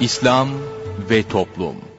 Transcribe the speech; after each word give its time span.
İslam 0.00 0.48
ve 1.10 1.22
Toplum 1.22 1.89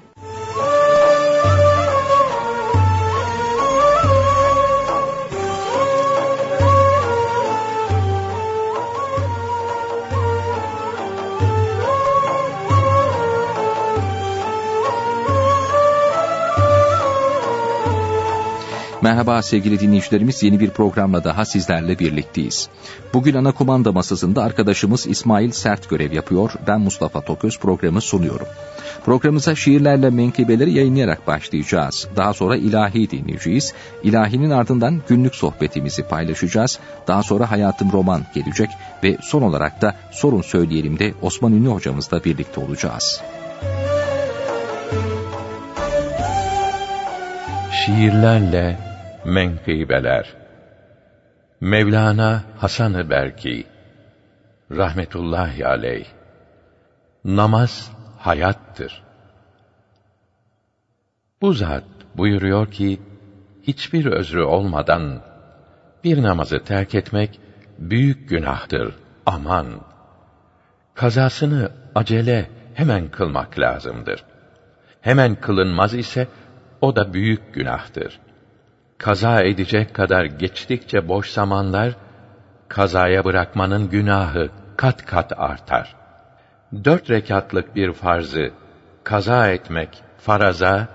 Merhaba 19.02 19.42
sevgili 19.42 19.80
dinleyicilerimiz 19.80 20.44
yeni 20.44 20.60
bir 20.60 20.70
programla 20.70 21.24
daha 21.24 21.46
sizlerle 21.46 22.00
birlikteyiz. 22.00 22.70
Bugün 23.14 23.34
ana 23.34 23.52
kumanda 23.52 23.92
masasında 23.92 24.44
arkadaşımız 24.44 25.08
İsmail 25.08 25.52
Sert 25.52 25.90
görev 25.90 26.12
yapıyor. 26.12 26.52
Ben 26.68 26.82
Mustafa 26.82 27.22
Toköz 27.22 27.60
programı 27.60 28.02
sunuyorum. 28.02 28.48
Programımıza 29.06 29.56
şiirlerle 29.56 30.10
menkıbeleri 30.10 30.74
yayınlayarak 30.74 31.28
başlayacağız. 31.28 32.08
Daha 32.16 32.34
sonra 32.34 32.56
ilahi 32.56 33.12
dinleyeceğiz. 33.12 33.74
İlahinin 34.04 34.50
ardından 34.50 35.02
günlük 35.08 35.36
sohbetimizi 35.36 36.04
paylaşacağız. 36.04 36.80
Daha 37.08 37.24
sonra 37.24 37.52
Hayatım 37.52 37.92
Roman 37.92 38.22
gelecek 38.34 38.70
ve 39.04 39.18
son 39.22 39.42
olarak 39.42 39.82
da 39.82 39.96
Sorun 40.12 40.42
Söyleyelim 40.42 41.00
de 41.00 41.14
Osman 41.22 41.54
Ünlü 41.54 41.70
hocamızla 41.70 42.24
birlikte 42.24 42.62
olacağız. 42.62 43.22
Şiirlerle 47.86 48.91
Menkıbeler 49.26 50.34
Mevlana 51.62 52.44
Hasan-ı 52.58 53.10
Berki 53.10 53.68
rahmetullahi 54.72 55.68
aleyh 55.68 56.08
Namaz 57.26 57.92
hayattır. 58.18 59.04
Bu 61.42 61.54
zat 61.54 61.84
buyuruyor 62.16 62.72
ki 62.72 63.02
hiçbir 63.64 64.06
özrü 64.06 64.42
olmadan 64.42 65.22
bir 66.04 66.24
namazı 66.24 66.64
terk 66.64 66.96
etmek 66.96 67.40
büyük 67.80 68.30
günahtır. 68.30 68.96
Aman! 69.26 69.68
Kazasını 70.94 71.72
acele 71.96 72.50
hemen 72.74 73.12
kılmak 73.12 73.60
lazımdır. 73.60 74.24
Hemen 75.02 75.36
kılınmaz 75.36 75.94
ise 75.94 76.28
o 76.82 76.96
da 76.96 77.14
büyük 77.14 77.54
günahtır.'' 77.54 78.31
Kaza 79.02 79.42
edecek 79.42 79.94
kadar 79.94 80.26
geçtikçe 80.26 81.08
boş 81.08 81.30
zamanlar, 81.30 81.96
kazaya 82.68 83.26
bırakmanın 83.26 83.90
günahı 83.90 84.50
kat 84.78 85.06
kat 85.06 85.34
artar. 85.38 85.96
Dört 86.84 87.10
rekatlık 87.10 87.76
bir 87.76 87.94
farzı 87.94 88.52
kaza 89.04 89.48
etmek 89.48 89.90
faraza, 90.18 90.88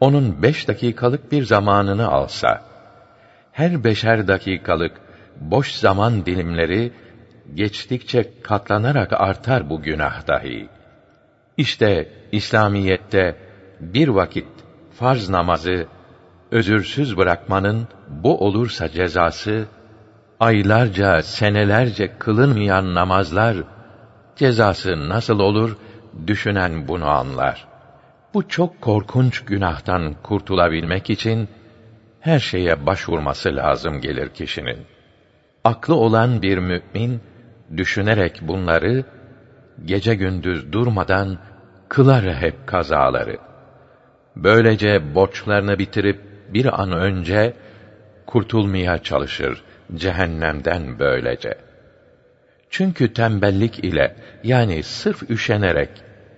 onun 0.00 0.42
beş 0.42 0.68
dakikalık 0.68 1.32
bir 1.32 1.44
zamanını 1.44 2.08
alsa, 2.08 2.62
her 3.52 3.84
beşer 3.84 4.28
dakikalık 4.28 4.92
boş 5.40 5.72
zaman 5.72 6.26
dilimleri 6.26 6.92
geçtikçe 7.54 8.42
katlanarak 8.42 9.12
artar 9.12 9.70
bu 9.70 9.82
günah 9.82 10.26
dahi. 10.26 10.68
İşte 11.56 12.08
İslamiyette 12.32 13.36
bir 13.80 14.08
vakit 14.08 14.48
farz 14.98 15.28
namazı 15.28 15.86
özürsüz 16.50 17.16
bırakmanın 17.16 17.88
bu 18.08 18.44
olursa 18.46 18.88
cezası 18.88 19.66
aylarca, 20.40 21.22
senelerce 21.22 22.18
kılınmayan 22.18 22.94
namazlar 22.94 23.56
cezası 24.36 25.08
nasıl 25.08 25.38
olur 25.38 25.76
düşünen 26.26 26.88
bunu 26.88 27.06
anlar. 27.06 27.66
Bu 28.34 28.48
çok 28.48 28.80
korkunç 28.80 29.44
günahtan 29.44 30.14
kurtulabilmek 30.22 31.10
için 31.10 31.48
her 32.20 32.38
şeye 32.38 32.86
başvurması 32.86 33.56
lazım 33.56 34.00
gelir 34.00 34.28
kişinin. 34.28 34.78
Aklı 35.64 35.94
olan 35.94 36.42
bir 36.42 36.58
mümin 36.58 37.20
düşünerek 37.76 38.40
bunları 38.42 39.04
gece 39.84 40.14
gündüz 40.14 40.72
durmadan 40.72 41.38
kılar 41.88 42.34
hep 42.34 42.66
kazaları. 42.66 43.38
Böylece 44.36 45.14
borçlarını 45.14 45.78
bitirip 45.78 46.29
bir 46.54 46.82
an 46.82 46.92
önce 46.92 47.54
kurtulmaya 48.26 49.02
çalışır 49.02 49.62
cehennemden 49.94 50.98
böylece. 50.98 51.54
Çünkü 52.70 53.12
tembellik 53.12 53.78
ile 53.78 54.16
yani 54.44 54.82
sırf 54.82 55.30
üşenerek 55.30 55.90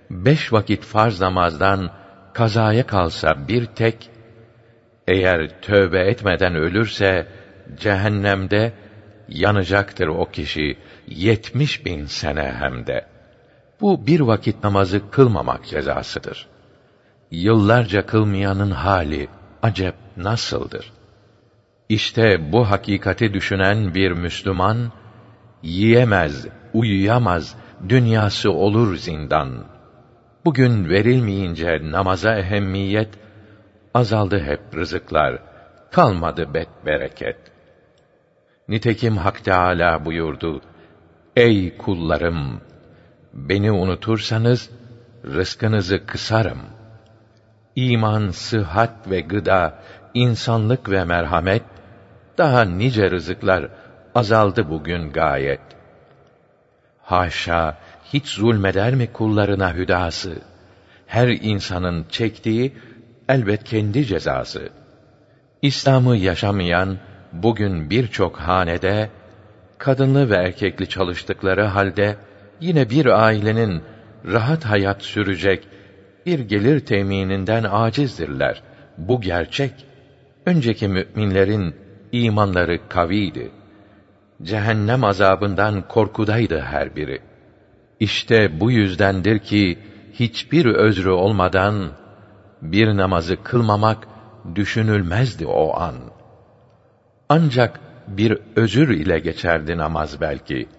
beş 0.09 0.53
vakit 0.53 0.83
farz 0.83 1.21
namazdan 1.21 1.91
kazaya 2.33 2.87
kalsa 2.87 3.47
bir 3.47 3.65
tek, 3.65 4.09
eğer 5.07 5.61
tövbe 5.61 5.99
etmeden 5.99 6.55
ölürse 6.55 7.27
cehennemde 7.79 8.73
yanacaktır 9.27 10.07
o 10.07 10.25
kişi 10.25 10.77
yetmiş 11.07 11.85
bin 11.85 12.05
sene 12.05 12.53
hem 12.59 12.87
de. 12.87 13.05
Bu 13.81 14.07
bir 14.07 14.19
vakit 14.19 14.63
namazı 14.63 15.09
kılmamak 15.11 15.65
cezasıdır. 15.65 16.47
Yıllarca 17.31 18.05
kılmayanın 18.05 18.71
hali 18.71 19.27
acep 19.63 19.95
nasıldır? 20.17 20.91
İşte 21.89 22.51
bu 22.51 22.71
hakikati 22.71 23.33
düşünen 23.33 23.95
bir 23.95 24.11
Müslüman, 24.11 24.91
yiyemez, 25.61 26.47
uyuyamaz, 26.73 27.55
dünyası 27.89 28.51
olur 28.51 28.95
zindan. 28.95 29.65
Bugün 30.45 30.89
verilmeyince 30.89 31.79
namaza 31.83 32.35
ehemmiyet, 32.37 33.09
azaldı 33.93 34.39
hep 34.39 34.61
rızıklar, 34.75 35.39
kalmadı 35.91 36.53
bet 36.53 36.69
bereket. 36.85 37.37
Nitekim 38.67 39.17
Hak 39.17 39.43
Teâlâ 39.43 40.05
buyurdu, 40.05 40.61
Ey 41.35 41.77
kullarım! 41.77 42.61
Beni 43.33 43.71
unutursanız, 43.71 44.69
rızkınızı 45.25 46.05
kısarım.'' 46.05 46.82
İman, 47.75 48.29
sıhhat 48.29 49.09
ve 49.09 49.21
gıda, 49.21 49.79
insanlık 50.13 50.89
ve 50.89 51.03
merhamet, 51.03 51.63
daha 52.37 52.65
nice 52.65 53.11
rızıklar 53.11 53.69
azaldı 54.15 54.69
bugün 54.69 55.11
gayet. 55.11 55.61
Haşa, 57.01 57.77
hiç 58.13 58.27
zulmeder 58.27 58.95
mi 58.95 59.13
kullarına 59.13 59.73
hüdası? 59.73 60.41
Her 61.07 61.27
insanın 61.27 62.05
çektiği 62.09 62.73
elbet 63.29 63.63
kendi 63.63 64.05
cezası. 64.05 64.69
İslam'ı 65.61 66.17
yaşamayan 66.17 66.97
bugün 67.33 67.89
birçok 67.89 68.37
hanede 68.37 69.09
kadınlı 69.77 70.29
ve 70.29 70.35
erkekli 70.35 70.89
çalıştıkları 70.89 71.63
halde 71.63 72.15
yine 72.59 72.89
bir 72.89 73.05
ailenin 73.05 73.83
rahat 74.25 74.65
hayat 74.65 75.01
sürecek 75.01 75.67
bir 76.25 76.39
gelir 76.39 76.79
temininden 76.79 77.65
acizdirler. 77.71 78.63
Bu 78.97 79.21
gerçek. 79.21 79.71
Önceki 80.45 80.87
müminlerin 80.87 81.75
imanları 82.11 82.79
kaviydi. 82.89 83.51
Cehennem 84.41 85.03
azabından 85.03 85.87
korkudaydı 85.87 86.59
her 86.59 86.95
biri. 86.95 87.19
İşte 87.99 88.59
bu 88.59 88.71
yüzdendir 88.71 89.39
ki 89.39 89.79
hiçbir 90.13 90.65
özrü 90.65 91.09
olmadan 91.09 91.91
bir 92.61 92.87
namazı 92.87 93.43
kılmamak 93.43 94.07
düşünülmezdi 94.55 95.45
o 95.45 95.79
an. 95.79 95.95
Ancak 97.29 97.79
bir 98.07 98.37
özür 98.55 98.89
ile 98.89 99.19
geçerdi 99.19 99.77
namaz 99.77 100.21
belki. 100.21 100.69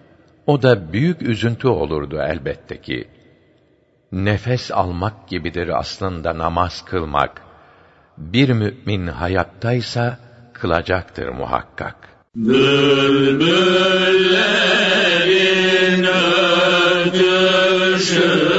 O 0.47 0.61
da 0.61 0.93
büyük 0.93 1.21
üzüntü 1.21 1.67
olurdu 1.67 2.19
elbette 2.21 2.81
ki 2.81 3.07
nefes 4.11 4.71
almak 4.71 5.27
gibidir 5.27 5.79
aslında 5.79 6.37
namaz 6.37 6.85
kılmak. 6.85 7.41
Bir 8.17 8.49
mümin 8.49 9.07
hayattaysa 9.07 10.17
kılacaktır 10.53 11.29
muhakkak. 11.29 11.95
Bülbüllerin 12.35 13.75
ötüşünde 17.05 18.54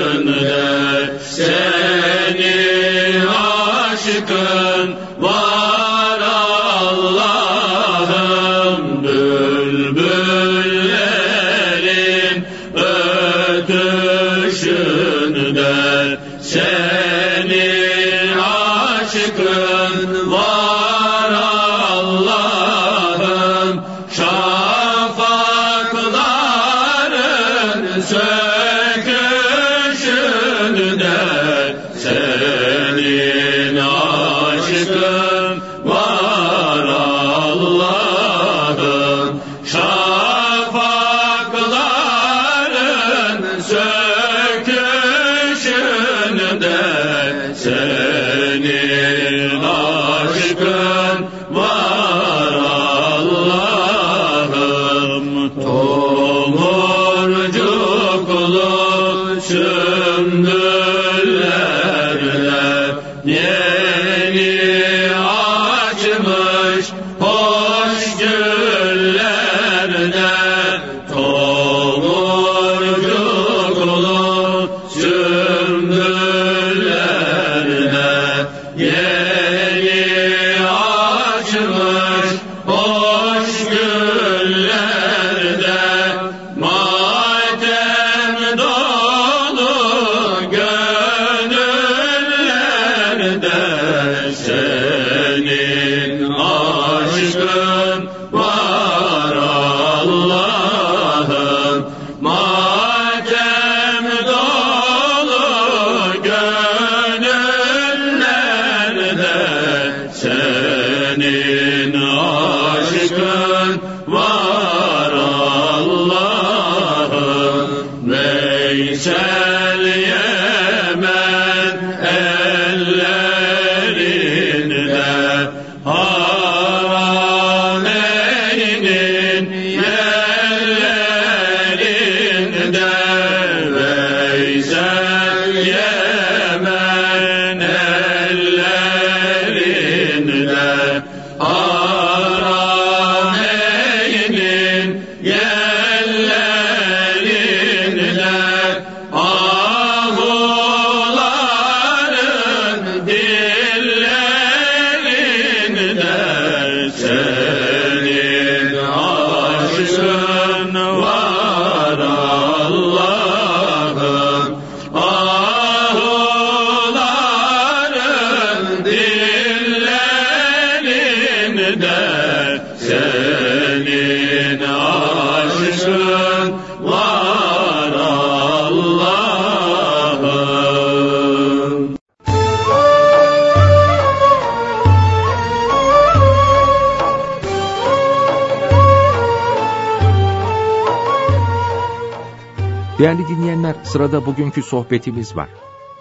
Değerli 193.07 193.29
dinleyenler, 193.29 193.77
sırada 193.85 194.27
bugünkü 194.27 194.63
sohbetimiz 194.63 195.37
var. 195.37 195.49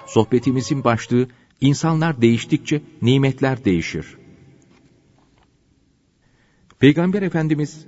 Sohbetimizin 0.06 0.84
başlığı, 0.84 1.28
insanlar 1.62 2.22
değiştikçe 2.22 2.81
nimetler 3.02 3.66
değişir. 3.66 4.18
Peygamber 6.80 7.22
Efendimiz, 7.22 7.86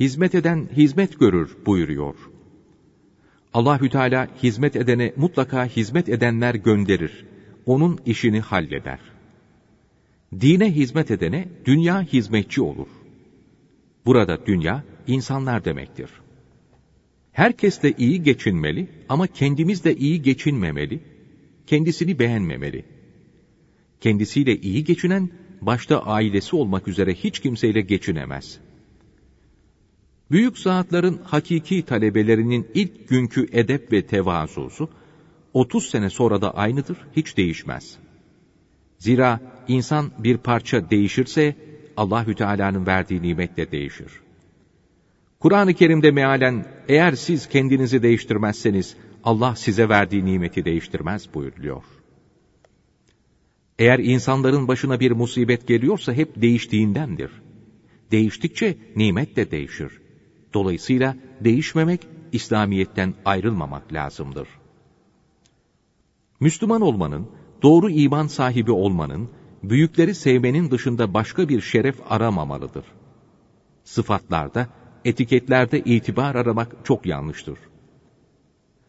hizmet 0.00 0.34
eden 0.34 0.68
hizmet 0.76 1.20
görür 1.20 1.56
buyuruyor. 1.66 2.14
Allahü 3.54 3.90
Teala 3.90 4.28
hizmet 4.42 4.76
edene 4.76 5.12
mutlaka 5.16 5.66
hizmet 5.66 6.08
edenler 6.08 6.54
gönderir. 6.54 7.26
Onun 7.66 7.98
işini 8.06 8.40
halleder. 8.40 8.98
Dine 10.40 10.74
hizmet 10.74 11.10
edene 11.10 11.48
dünya 11.64 12.02
hizmetçi 12.02 12.62
olur. 12.62 12.88
Burada 14.06 14.46
dünya 14.46 14.84
insanlar 15.06 15.64
demektir. 15.64 16.10
Herkes 17.36 17.82
de 17.82 17.92
iyi 17.98 18.22
geçinmeli 18.22 18.88
ama 19.08 19.26
kendimiz 19.26 19.84
de 19.84 19.96
iyi 19.96 20.22
geçinmemeli, 20.22 21.00
kendisini 21.66 22.18
beğenmemeli. 22.18 22.84
Kendisiyle 24.00 24.56
iyi 24.60 24.84
geçinen, 24.84 25.30
başta 25.60 26.02
ailesi 26.02 26.56
olmak 26.56 26.88
üzere 26.88 27.14
hiç 27.14 27.40
kimseyle 27.40 27.80
geçinemez. 27.80 28.58
Büyük 30.30 30.58
saatlerin 30.58 31.18
hakiki 31.24 31.82
talebelerinin 31.82 32.66
ilk 32.74 33.08
günkü 33.08 33.48
edep 33.52 33.92
ve 33.92 34.06
tevazusu, 34.06 34.88
30 35.52 35.90
sene 35.90 36.10
sonra 36.10 36.42
da 36.42 36.54
aynıdır, 36.54 36.96
hiç 37.16 37.36
değişmez. 37.36 37.98
Zira 38.98 39.40
insan 39.68 40.10
bir 40.18 40.36
parça 40.36 40.90
değişirse, 40.90 41.56
Allahü 41.96 42.34
Teala'nın 42.34 42.86
verdiği 42.86 43.22
nimetle 43.22 43.70
değişir. 43.72 44.25
Kur'an-ı 45.40 45.74
Kerim'de 45.74 46.10
mealen 46.10 46.66
eğer 46.88 47.12
siz 47.12 47.48
kendinizi 47.48 48.02
değiştirmezseniz 48.02 48.96
Allah 49.24 49.56
size 49.56 49.88
verdiği 49.88 50.24
nimeti 50.24 50.64
değiştirmez 50.64 51.34
buyuruluyor. 51.34 51.82
Eğer 53.78 53.98
insanların 53.98 54.68
başına 54.68 55.00
bir 55.00 55.10
musibet 55.10 55.68
geliyorsa 55.68 56.12
hep 56.12 56.42
değiştiğindendir. 56.42 57.30
Değiştikçe 58.10 58.78
nimet 58.96 59.36
de 59.36 59.50
değişir. 59.50 59.92
Dolayısıyla 60.54 61.16
değişmemek, 61.40 62.06
İslamiyet'ten 62.32 63.14
ayrılmamak 63.24 63.92
lazımdır. 63.92 64.48
Müslüman 66.40 66.80
olmanın, 66.80 67.28
doğru 67.62 67.90
iman 67.90 68.26
sahibi 68.26 68.72
olmanın, 68.72 69.30
büyükleri 69.62 70.14
sevmenin 70.14 70.70
dışında 70.70 71.14
başka 71.14 71.48
bir 71.48 71.60
şeref 71.60 72.12
aramamalıdır. 72.12 72.84
Sıfatlarda, 73.84 74.68
etiketlerde 75.06 75.80
itibar 75.80 76.34
aramak 76.34 76.76
çok 76.84 77.06
yanlıştır. 77.06 77.58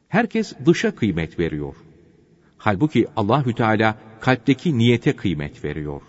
Herkes 0.08 0.54
dışa 0.66 0.96
kıymet 0.96 1.40
veriyor. 1.40 1.76
Halbuki 2.58 3.08
Allahü 3.16 3.54
Teala 3.54 3.98
kalpteki 4.20 4.78
niyete 4.78 5.16
kıymet 5.16 5.64
veriyor. 5.64 6.02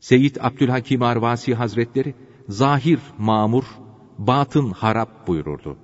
Seyyid 0.00 0.36
Abdülhakim 0.40 1.02
Arvasi 1.02 1.54
Hazretleri 1.54 2.14
zahir 2.48 3.00
mamur, 3.18 3.64
batın 4.18 4.70
harap 4.70 5.26
buyururdu. 5.26 5.76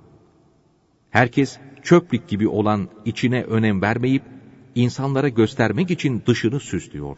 Herkes 1.09 1.59
çöplük 1.83 2.27
gibi 2.27 2.47
olan 2.47 2.89
içine 3.05 3.43
önem 3.43 3.81
vermeyip 3.81 4.23
insanlara 4.75 5.29
göstermek 5.29 5.91
için 5.91 6.23
dışını 6.27 6.59
süslüyor. 6.59 7.17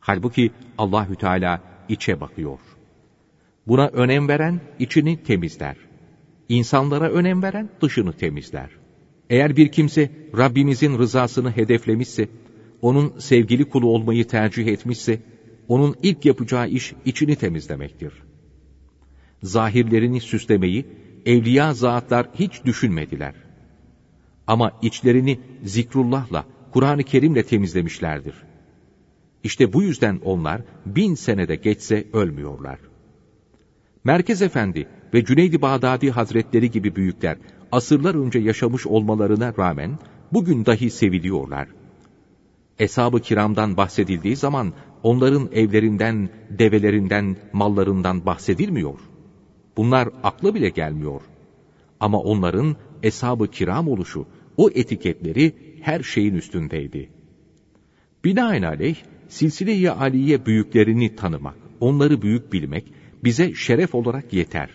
Halbuki 0.00 0.52
Allahü 0.78 1.16
Teala 1.16 1.60
içe 1.88 2.20
bakıyor. 2.20 2.73
Buna 3.66 3.88
önem 3.88 4.28
veren 4.28 4.60
içini 4.78 5.22
temizler. 5.22 5.76
İnsanlara 6.48 7.10
önem 7.10 7.42
veren 7.42 7.68
dışını 7.82 8.12
temizler. 8.12 8.70
Eğer 9.30 9.56
bir 9.56 9.72
kimse 9.72 10.10
Rabbimizin 10.36 10.98
rızasını 10.98 11.50
hedeflemişse, 11.50 12.28
onun 12.82 13.18
sevgili 13.18 13.64
kulu 13.64 13.86
olmayı 13.86 14.26
tercih 14.26 14.66
etmişse, 14.66 15.20
onun 15.68 15.96
ilk 16.02 16.24
yapacağı 16.24 16.68
iş 16.68 16.94
içini 17.04 17.36
temizlemektir. 17.36 18.12
Zahirlerini 19.42 20.20
süslemeyi 20.20 20.86
evliya 21.26 21.74
zatlar 21.74 22.28
hiç 22.34 22.64
düşünmediler. 22.64 23.34
Ama 24.46 24.78
içlerini 24.82 25.40
zikrullahla, 25.64 26.44
Kur'an-ı 26.72 27.02
Kerim'le 27.02 27.42
temizlemişlerdir. 27.42 28.34
İşte 29.44 29.72
bu 29.72 29.82
yüzden 29.82 30.20
onlar 30.24 30.62
bin 30.86 31.14
senede 31.14 31.56
geçse 31.56 32.04
ölmüyorlar. 32.12 32.78
Merkez 34.06 34.42
Efendi 34.42 34.88
ve 35.14 35.24
Cüneydi 35.24 35.62
Bağdadi 35.62 36.10
Hazretleri 36.10 36.70
gibi 36.70 36.96
büyükler 36.96 37.36
asırlar 37.72 38.14
önce 38.14 38.38
yaşamış 38.38 38.86
olmalarına 38.86 39.54
rağmen 39.58 39.98
bugün 40.32 40.66
dahi 40.66 40.90
seviliyorlar. 40.90 41.68
Eshab-ı 42.78 43.20
kiramdan 43.20 43.76
bahsedildiği 43.76 44.36
zaman 44.36 44.72
onların 45.02 45.48
evlerinden, 45.52 46.28
develerinden, 46.50 47.36
mallarından 47.52 48.26
bahsedilmiyor. 48.26 48.98
Bunlar 49.76 50.08
akla 50.22 50.54
bile 50.54 50.68
gelmiyor. 50.68 51.20
Ama 52.00 52.18
onların 52.18 52.76
eshab-ı 53.02 53.50
kiram 53.50 53.88
oluşu, 53.88 54.26
o 54.56 54.70
etiketleri 54.70 55.52
her 55.80 56.02
şeyin 56.02 56.34
üstündeydi. 56.34 57.10
Binaenaleyh, 58.24 58.96
silsile-i 59.28 59.90
aliye 59.90 60.46
büyüklerini 60.46 61.16
tanımak, 61.16 61.56
onları 61.80 62.22
büyük 62.22 62.52
bilmek 62.52 62.92
bize 63.24 63.54
şeref 63.54 63.94
olarak 63.94 64.32
yeter. 64.32 64.70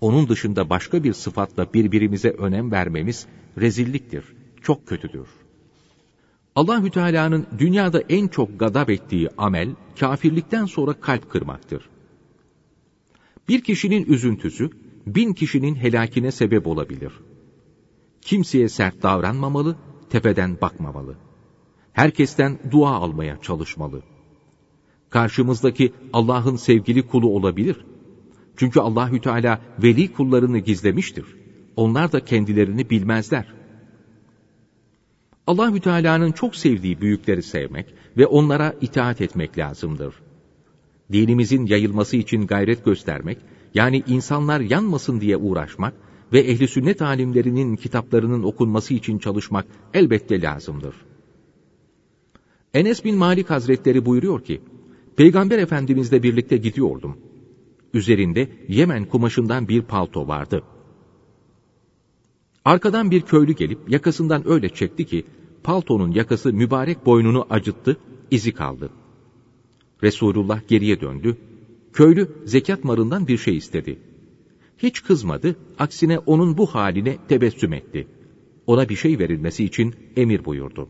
Onun 0.00 0.28
dışında 0.28 0.70
başka 0.70 1.04
bir 1.04 1.12
sıfatla 1.12 1.74
birbirimize 1.74 2.30
önem 2.30 2.72
vermemiz 2.72 3.26
rezilliktir, 3.58 4.24
çok 4.62 4.86
kötüdür. 4.86 5.28
Allahü 6.54 6.90
Teala'nın 6.90 7.46
dünyada 7.58 8.00
en 8.08 8.28
çok 8.28 8.60
gadap 8.60 8.90
ettiği 8.90 9.28
amel 9.38 9.68
kafirlikten 10.00 10.66
sonra 10.66 10.92
kalp 10.92 11.30
kırmaktır. 11.30 11.88
Bir 13.48 13.60
kişinin 13.60 14.04
üzüntüsü 14.04 14.70
bin 15.06 15.32
kişinin 15.32 15.74
helakine 15.74 16.32
sebep 16.32 16.66
olabilir. 16.66 17.12
Kimseye 18.20 18.68
sert 18.68 19.02
davranmamalı, 19.02 19.76
tepeden 20.10 20.60
bakmamalı. 20.60 21.16
Herkesten 21.92 22.58
dua 22.70 22.90
almaya 22.90 23.40
çalışmalı. 23.42 24.02
Karşımızdaki 25.12 25.92
Allah'ın 26.12 26.56
sevgili 26.56 27.02
kulu 27.02 27.28
olabilir. 27.28 27.76
Çünkü 28.56 28.80
Allahü 28.80 29.20
Teala 29.20 29.60
veli 29.82 30.12
kullarını 30.12 30.58
gizlemiştir. 30.58 31.24
Onlar 31.76 32.12
da 32.12 32.24
kendilerini 32.24 32.90
bilmezler. 32.90 33.46
Allahü 35.46 35.80
Teala'nın 35.80 36.32
çok 36.32 36.56
sevdiği 36.56 37.00
büyükleri 37.00 37.42
sevmek 37.42 37.86
ve 38.16 38.26
onlara 38.26 38.74
itaat 38.80 39.20
etmek 39.20 39.58
lazımdır. 39.58 40.14
Dinimizin 41.12 41.66
yayılması 41.66 42.16
için 42.16 42.46
gayret 42.46 42.84
göstermek, 42.84 43.38
yani 43.74 44.02
insanlar 44.06 44.60
yanmasın 44.60 45.20
diye 45.20 45.36
uğraşmak 45.36 45.94
ve 46.32 46.40
ehli 46.40 46.68
sünnet 46.68 47.02
alimlerinin 47.02 47.76
kitaplarının 47.76 48.42
okunması 48.42 48.94
için 48.94 49.18
çalışmak 49.18 49.66
elbette 49.94 50.42
lazımdır. 50.42 50.94
Enes 52.74 53.04
bin 53.04 53.16
Malik 53.16 53.50
Hazretleri 53.50 54.06
buyuruyor 54.06 54.44
ki, 54.44 54.60
Peygamber 55.16 55.58
Efendimizle 55.58 56.22
birlikte 56.22 56.56
gidiyordum. 56.56 57.16
Üzerinde 57.94 58.48
Yemen 58.68 59.04
kumaşından 59.04 59.68
bir 59.68 59.82
palto 59.82 60.28
vardı. 60.28 60.62
Arkadan 62.64 63.10
bir 63.10 63.20
köylü 63.20 63.52
gelip 63.52 63.90
yakasından 63.90 64.48
öyle 64.48 64.68
çekti 64.68 65.06
ki, 65.06 65.24
paltonun 65.62 66.10
yakası 66.10 66.52
mübarek 66.52 67.06
boynunu 67.06 67.46
acıttı, 67.50 67.96
izi 68.30 68.52
kaldı. 68.52 68.90
Resulullah 70.02 70.68
geriye 70.68 71.00
döndü. 71.00 71.36
Köylü 71.92 72.28
zekat 72.44 72.84
marından 72.84 73.28
bir 73.28 73.38
şey 73.38 73.56
istedi. 73.56 73.98
Hiç 74.78 75.02
kızmadı, 75.02 75.56
aksine 75.78 76.18
onun 76.18 76.58
bu 76.58 76.66
haline 76.66 77.18
tebessüm 77.28 77.72
etti. 77.72 78.08
Ona 78.66 78.88
bir 78.88 78.96
şey 78.96 79.18
verilmesi 79.18 79.64
için 79.64 79.94
emir 80.16 80.44
buyurdu. 80.44 80.88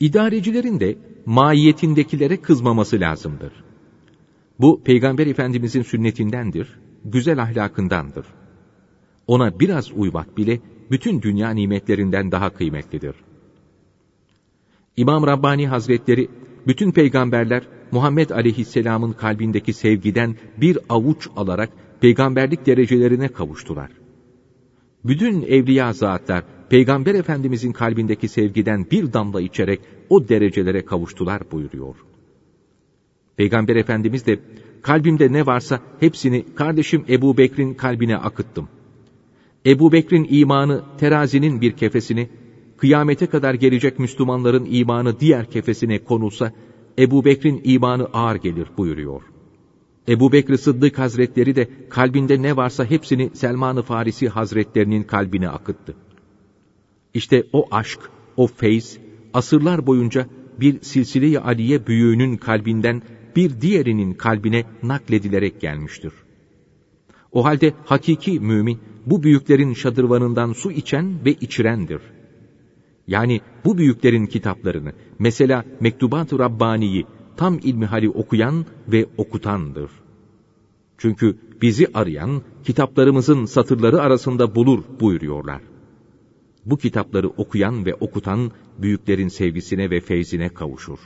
İdarecilerin 0.00 0.80
de 0.80 0.98
maiyetindekilere 1.26 2.36
kızmaması 2.36 3.00
lazımdır. 3.00 3.52
Bu 4.60 4.82
Peygamber 4.84 5.26
Efendimizin 5.26 5.82
sünnetindendir, 5.82 6.78
güzel 7.04 7.42
ahlakındandır. 7.42 8.26
Ona 9.26 9.60
biraz 9.60 9.92
uymak 9.92 10.36
bile 10.36 10.60
bütün 10.90 11.22
dünya 11.22 11.50
nimetlerinden 11.50 12.32
daha 12.32 12.50
kıymetlidir. 12.50 13.14
İmam 14.96 15.26
Rabbani 15.26 15.68
Hazretleri, 15.68 16.28
bütün 16.66 16.92
peygamberler 16.92 17.62
Muhammed 17.92 18.30
Aleyhisselam'ın 18.30 19.12
kalbindeki 19.12 19.72
sevgiden 19.72 20.36
bir 20.60 20.78
avuç 20.88 21.28
alarak 21.36 21.70
peygamberlik 22.00 22.66
derecelerine 22.66 23.28
kavuştular. 23.28 23.90
Bütün 25.04 25.42
evliya 25.42 25.92
zatlar 25.92 26.44
Peygamber 26.70 27.14
Efendimizin 27.14 27.72
kalbindeki 27.72 28.28
sevgiden 28.28 28.86
bir 28.90 29.12
damla 29.12 29.40
içerek 29.40 29.80
o 30.08 30.28
derecelere 30.28 30.84
kavuştular 30.84 31.42
buyuruyor. 31.52 31.94
Peygamber 33.36 33.76
Efendimiz 33.76 34.26
de 34.26 34.40
kalbimde 34.82 35.32
ne 35.32 35.46
varsa 35.46 35.80
hepsini 36.00 36.44
kardeşim 36.54 37.04
Ebu 37.08 37.36
Bekir'in 37.36 37.74
kalbine 37.74 38.16
akıttım. 38.16 38.68
Ebu 39.66 39.92
Bekir'in 39.92 40.26
imanı 40.30 40.84
terazinin 40.98 41.60
bir 41.60 41.72
kefesini, 41.72 42.28
kıyamete 42.76 43.26
kadar 43.26 43.54
gelecek 43.54 43.98
Müslümanların 43.98 44.66
imanı 44.70 45.20
diğer 45.20 45.50
kefesine 45.50 45.98
konulsa, 46.04 46.52
Ebu 46.98 47.24
Bekir'in 47.24 47.60
imanı 47.64 48.04
ağır 48.04 48.36
gelir 48.36 48.68
buyuruyor. 48.76 49.22
Ebu 50.08 50.32
Bekir 50.32 50.56
Sıddık 50.56 50.98
Hazretleri 50.98 51.56
de 51.56 51.68
kalbinde 51.88 52.42
ne 52.42 52.56
varsa 52.56 52.84
hepsini 52.84 53.30
Selman-ı 53.34 53.82
Farisi 53.82 54.28
Hazretlerinin 54.28 55.02
kalbine 55.02 55.48
akıttı. 55.48 55.94
İşte 57.14 57.44
o 57.52 57.66
aşk, 57.70 58.00
o 58.36 58.46
feyz, 58.46 58.98
asırlar 59.34 59.86
boyunca 59.86 60.26
bir 60.60 60.80
silsile-i 60.82 61.38
aliye 61.38 61.86
büyüğünün 61.86 62.36
kalbinden 62.36 63.02
bir 63.36 63.60
diğerinin 63.60 64.14
kalbine 64.14 64.64
nakledilerek 64.82 65.60
gelmiştir. 65.60 66.12
O 67.32 67.44
halde 67.44 67.74
hakiki 67.84 68.40
mümin, 68.40 68.78
bu 69.06 69.22
büyüklerin 69.22 69.74
şadırvanından 69.74 70.52
su 70.52 70.72
içen 70.72 71.24
ve 71.24 71.32
içirendir. 71.32 72.00
Yani 73.06 73.40
bu 73.64 73.78
büyüklerin 73.78 74.26
kitaplarını, 74.26 74.92
mesela 75.18 75.64
Mektubat-ı 75.80 76.38
Rabbani'yi 76.38 77.06
tam 77.36 77.58
ilmihali 77.62 78.10
okuyan 78.10 78.66
ve 78.88 79.06
okutandır. 79.16 79.90
Çünkü 80.98 81.36
bizi 81.62 81.86
arayan 81.94 82.42
kitaplarımızın 82.64 83.44
satırları 83.44 84.00
arasında 84.00 84.54
bulur 84.54 84.82
buyuruyorlar. 85.00 85.60
Bu 86.66 86.78
kitapları 86.78 87.28
okuyan 87.28 87.86
ve 87.86 87.94
okutan 87.94 88.50
büyüklerin 88.78 89.28
sevgisine 89.28 89.90
ve 89.90 90.00
feyzine 90.00 90.48
kavuşur. 90.48 90.98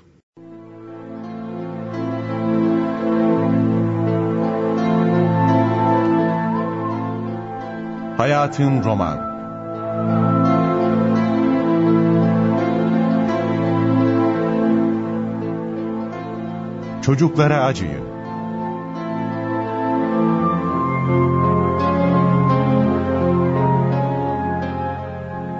Hayatın 8.16 8.84
Roman 8.84 9.34
Çocuklara 17.02 17.64
acıyın. 17.64 18.03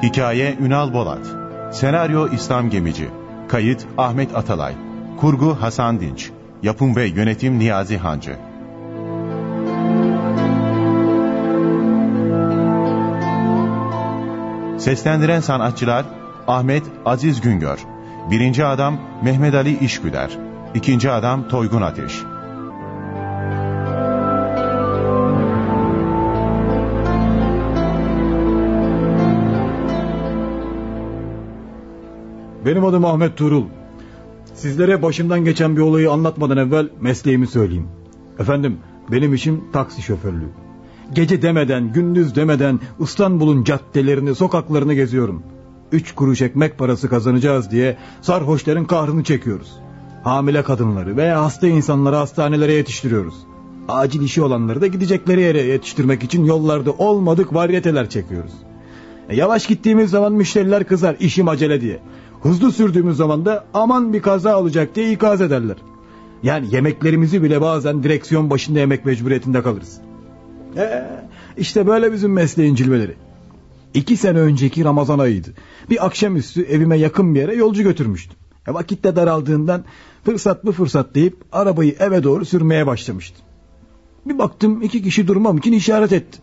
Hikaye 0.05 0.57
Ünal 0.61 0.93
Bolat. 0.93 1.27
Senaryo 1.73 2.29
İslam 2.29 2.71
Gemici. 2.71 3.09
Kayıt 3.49 3.87
Ahmet 3.99 4.37
Atalay. 4.37 4.75
Kurgu 5.21 5.57
Hasan 5.61 6.01
Dinç. 6.01 6.31
Yapım 6.63 6.97
ve 6.97 7.05
Yönetim 7.05 7.59
Niyazi 7.59 7.99
Hancı. 7.99 8.37
Seslendiren 14.79 15.41
sanatçılar 15.41 16.05
Ahmet 16.49 16.85
Aziz 17.07 17.41
Güngör. 17.41 17.79
Birinci 18.31 18.65
adam 18.65 18.99
Mehmet 19.23 19.55
Ali 19.55 19.79
İşgüder. 19.79 20.31
İkinci 20.75 21.11
adam 21.11 21.49
Toygun 21.49 21.83
Ateş 21.83 22.34
Benim 32.75 32.85
adım 32.85 33.05
Ahmet 33.05 33.37
Tuğrul. 33.37 33.65
Sizlere 34.55 35.03
başımdan 35.03 35.45
geçen 35.45 35.77
bir 35.77 35.81
olayı 35.81 36.11
anlatmadan 36.13 36.57
evvel 36.57 36.89
mesleğimi 37.01 37.47
söyleyeyim. 37.47 37.89
Efendim 38.39 38.79
benim 39.13 39.35
işim 39.35 39.65
taksi 39.73 40.03
şoförlüğü. 40.03 40.49
Gece 41.13 41.43
demeden, 41.43 41.93
gündüz 41.93 42.37
demeden 42.37 42.81
İstanbul'un 43.01 43.65
caddelerini, 43.65 44.35
sokaklarını 44.35 44.95
geziyorum. 44.95 45.43
üç 45.93 46.15
kuruş 46.15 46.43
ekmek 46.43 46.79
parası 46.79 47.09
kazanacağız 47.09 47.71
diye 47.71 47.97
sarhoşların 48.21 48.87
kahrını 48.87 49.25
çekiyoruz. 49.25 49.73
Hamile 50.25 50.63
kadınları 50.63 51.17
veya 51.17 51.43
hasta 51.43 51.67
insanları 51.67 52.17
hastanelere 52.17 52.73
yetiştiriyoruz. 52.73 53.35
Acil 53.89 54.23
işi 54.23 54.43
olanları 54.43 54.81
da 54.81 54.87
gidecekleri 54.87 55.41
yere 55.41 55.63
yetiştirmek 55.63 56.23
için 56.23 56.45
yollarda 56.45 56.93
olmadık 56.93 57.55
varyeteler 57.55 58.09
çekiyoruz. 58.09 58.53
E, 59.29 59.37
yavaş 59.37 59.67
gittiğimiz 59.67 60.11
zaman 60.11 60.33
müşteriler 60.33 60.85
kızar 60.85 61.17
işim 61.21 61.49
acele 61.49 61.81
diye. 61.81 62.01
Hızlı 62.45 62.73
sürdüğümüz 62.73 63.17
zaman 63.17 63.45
da 63.45 63.65
aman 63.75 64.13
bir 64.13 64.23
kaza 64.23 64.61
olacak 64.61 64.95
diye 64.95 65.13
ikaz 65.13 65.41
ederler. 65.41 65.77
Yani 66.43 66.75
yemeklerimizi 66.75 67.43
bile 67.43 67.61
bazen 67.61 68.03
direksiyon 68.03 68.51
başında 68.51 68.79
yemek 68.79 69.05
mecburiyetinde 69.05 69.63
kalırız. 69.63 70.01
Ee, 70.77 71.05
işte 71.57 71.87
böyle 71.87 72.13
bizim 72.13 72.33
mesleğin 72.33 72.75
cilveleri. 72.75 73.15
İki 73.95 74.17
sene 74.17 74.39
önceki 74.39 74.85
Ramazan 74.85 75.19
ayıydı. 75.19 75.49
Bir 75.91 76.07
akşamüstü 76.07 76.63
evime 76.63 76.99
yakın 76.99 77.35
bir 77.35 77.41
yere 77.41 77.55
yolcu 77.55 77.83
götürmüştüm. 77.83 78.37
E, 78.69 78.75
vakit 78.75 79.05
de 79.05 79.17
daraldığından 79.17 79.85
fırsat 80.25 80.65
bu 80.65 80.73
fırsat 80.73 81.15
deyip 81.15 81.37
arabayı 81.53 81.97
eve 81.99 82.23
doğru 82.23 82.45
sürmeye 82.45 82.87
başlamıştım. 82.87 83.43
Bir 84.27 84.39
baktım 84.39 84.83
iki 84.83 85.03
kişi 85.03 85.27
durmam 85.27 85.59
için 85.59 85.73
işaret 85.73 86.13
etti. 86.13 86.39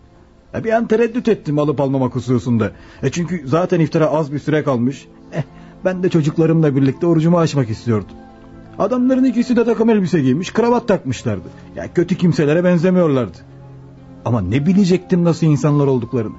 E, 0.56 0.64
bir 0.64 0.72
an 0.72 0.88
tereddüt 0.88 1.28
ettim 1.28 1.60
alıp 1.60 1.82
almamak 1.82 2.16
hususunda. 2.16 2.72
E, 3.04 3.12
çünkü 3.12 3.44
zaten 3.46 3.80
iftara 3.80 4.08
az 4.08 4.34
bir 4.34 4.40
süre 4.40 4.64
kalmış. 4.64 5.08
Eh, 5.34 5.44
ben 5.86 6.04
de 6.04 6.10
çocuklarımla 6.10 6.76
birlikte 6.76 7.08
orucumu 7.08 7.40
açmak 7.40 7.70
istiyordum. 7.70 8.16
Adamların 8.80 9.24
ikisi 9.24 9.56
de 9.56 9.66
takım 9.66 9.90
elbise 9.90 10.22
giymiş, 10.22 10.54
kravat 10.54 10.88
takmışlardı. 10.88 11.48
Ya 11.76 11.94
kötü 11.94 12.16
kimselere 12.16 12.64
benzemiyorlardı. 12.64 13.38
Ama 14.26 14.42
ne 14.42 14.66
bilecektim 14.66 15.24
nasıl 15.24 15.48
insanlar 15.48 15.88
olduklarını. 15.88 16.36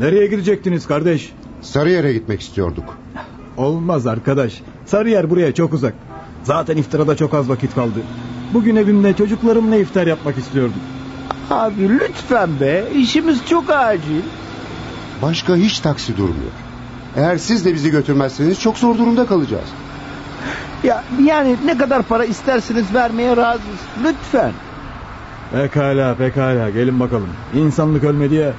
Nereye 0.00 0.26
gidecektiniz 0.26 0.86
kardeş? 0.86 1.32
Sarıyer'e 1.60 2.12
gitmek 2.12 2.40
istiyorduk. 2.40 2.84
Olmaz 3.56 4.06
arkadaş. 4.06 4.62
Sarıyer 4.86 5.30
buraya 5.30 5.54
çok 5.54 5.72
uzak. 5.74 5.94
Zaten 6.42 6.76
iftara 6.76 7.06
da 7.06 7.16
çok 7.16 7.34
az 7.34 7.48
vakit 7.48 7.74
kaldı. 7.74 7.98
Bugün 8.54 8.76
evimde 8.76 9.12
çocuklarımla 9.12 9.76
iftar 9.76 10.06
yapmak 10.06 10.38
istiyordum. 10.38 10.80
Abi 11.50 11.88
lütfen 11.88 12.60
be 12.60 12.84
işimiz 12.96 13.46
çok 13.46 13.70
acil. 13.70 14.22
Başka 15.22 15.56
hiç 15.56 15.80
taksi 15.80 16.16
durmuyor. 16.16 16.52
Eğer 17.16 17.38
siz 17.38 17.64
de 17.64 17.74
bizi 17.74 17.90
götürmezseniz 17.90 18.60
çok 18.60 18.78
zor 18.78 18.98
durumda 18.98 19.26
kalacağız. 19.26 19.68
Ya 20.84 21.04
yani 21.24 21.56
ne 21.64 21.78
kadar 21.78 22.02
para 22.02 22.24
isterseniz 22.24 22.94
vermeye 22.94 23.36
razıyız. 23.36 23.80
Lütfen. 24.04 24.52
Pekala 25.52 26.14
pekala 26.14 26.70
gelin 26.70 27.00
bakalım. 27.00 27.28
İnsanlık 27.54 28.04
ölmedi 28.04 28.34
ya. 28.34 28.52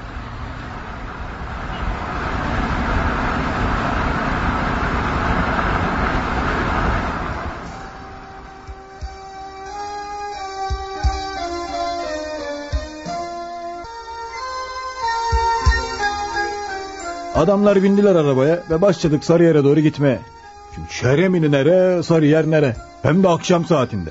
Adamlar 17.42 17.82
bindiler 17.82 18.14
arabaya 18.14 18.62
ve 18.70 18.82
başladık 18.82 19.24
Sarıyer'e 19.24 19.64
doğru 19.64 19.80
gitmeye. 19.80 20.18
Şimdi 20.74 20.86
Şeremini 20.90 21.52
nere, 21.52 22.02
Sarıyer 22.02 22.50
nere? 22.50 22.76
Hem 23.02 23.22
de 23.22 23.28
akşam 23.28 23.64
saatinde. 23.64 24.10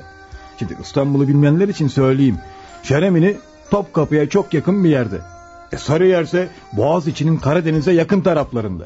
Şimdi 0.59 0.77
İstanbul'u 0.81 1.27
bilmeyenler 1.27 1.67
için 1.67 1.87
söyleyeyim. 1.87 2.37
Şeremini 2.83 3.37
Topkapı'ya 3.69 4.29
çok 4.29 4.53
yakın 4.53 4.83
bir 4.83 4.89
yerde. 4.89 5.19
E 5.71 5.77
Sarıyer 5.77 6.23
ise 6.23 6.49
Boğaziçi'nin 6.73 7.37
Karadeniz'e 7.37 7.91
yakın 7.91 8.21
taraflarında. 8.21 8.83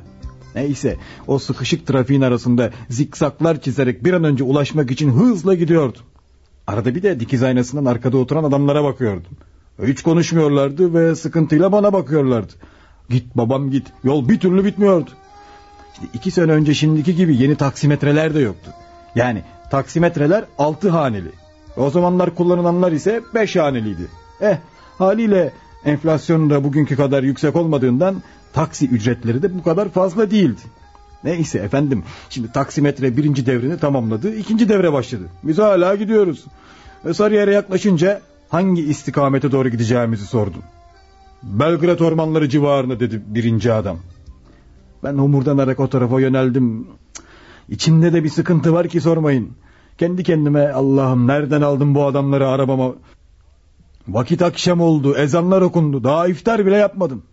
Neyse 0.56 0.98
o 1.28 1.40
sıkışık 1.40 1.88
trafiğin 1.88 2.22
arasında 2.22 2.72
zikzaklar 2.90 3.62
çizerek 3.62 4.04
bir 4.04 4.14
an 4.14 4.24
önce 4.24 4.44
ulaşmak 4.44 4.92
için 4.92 5.12
hızla 5.12 5.54
gidiyordum. 5.54 6.02
Arada 6.68 6.96
bir 6.96 7.04
de 7.04 7.20
dikiz 7.20 7.44
aynasından 7.44 7.86
arkada 7.86 8.18
oturan 8.18 8.44
adamlara 8.44 8.84
bakıyordum. 8.84 9.32
Hiç 9.84 10.04
konuşmuyorlardı 10.04 10.94
ve 10.94 11.16
sıkıntıyla 11.16 11.72
bana 11.72 11.94
bakıyorlardı. 11.94 12.54
Git 13.10 13.38
babam 13.38 13.72
git. 13.72 13.88
Yol 14.04 14.30
bir 14.30 14.40
türlü 14.40 14.66
bitmiyordu. 14.66 15.10
İşte 15.94 16.06
iki 16.14 16.32
sene 16.32 16.52
önce 16.52 16.74
şimdiki 16.74 17.16
gibi 17.16 17.38
yeni 17.38 17.56
taksimetreler 17.56 18.34
de 18.34 18.40
yoktu. 18.40 18.72
Yani 19.16 19.44
taksimetreler 19.72 20.46
altı 20.58 20.90
haneli. 20.90 21.32
O 21.78 21.90
zamanlar 21.90 22.36
kullanılanlar 22.36 22.92
ise 22.92 23.22
beş 23.34 23.56
haneliydi. 23.56 24.08
Eh 24.42 24.58
haliyle 24.98 25.54
enflasyon 25.86 26.50
da 26.50 26.64
bugünkü 26.64 26.96
kadar 26.96 27.24
yüksek 27.24 27.56
olmadığından 27.56 28.24
taksi 28.54 28.88
ücretleri 28.88 29.44
de 29.44 29.58
bu 29.58 29.64
kadar 29.64 29.90
fazla 29.90 30.32
değildi. 30.32 30.62
Neyse 31.24 31.60
efendim 31.60 32.04
şimdi 32.30 32.52
taksimetre 32.52 33.18
birinci 33.18 33.46
devrini 33.46 33.80
tamamladı 33.80 34.36
ikinci 34.36 34.70
devre 34.70 34.94
başladı. 34.94 35.24
Biz 35.44 35.58
hala 35.58 35.96
gidiyoruz. 35.96 36.46
Sarıyer'e 37.14 37.54
yaklaşınca 37.54 38.22
hangi 38.50 38.82
istikamete 38.82 39.52
doğru 39.52 39.70
gideceğimizi 39.70 40.26
sordum. 40.26 40.62
Belgrad 41.46 42.00
ormanları 42.00 42.50
civarında 42.50 43.00
dedi 43.00 43.24
birinci 43.28 43.74
adam. 43.74 43.98
Ben 45.04 45.18
homurdanarak 45.18 45.80
o 45.80 45.88
tarafa 45.88 46.22
yöneldim. 46.22 46.88
İçimde 47.70 48.14
de 48.14 48.24
bir 48.24 48.30
sıkıntı 48.30 48.74
var 48.74 48.88
ki 48.88 49.02
sormayın. 49.02 49.50
Kendi 49.98 50.24
kendime 50.24 50.72
Allah'ım 50.72 51.28
nereden 51.28 51.62
aldım 51.62 51.96
bu 51.96 52.06
adamları 52.06 52.48
arabama. 52.48 52.94
Vakit 54.08 54.42
akşam 54.42 54.82
oldu 54.82 55.16
ezanlar 55.16 55.62
okundu 55.62 56.04
daha 56.04 56.28
iftar 56.28 56.66
bile 56.66 56.76
yapmadım. 56.76 57.24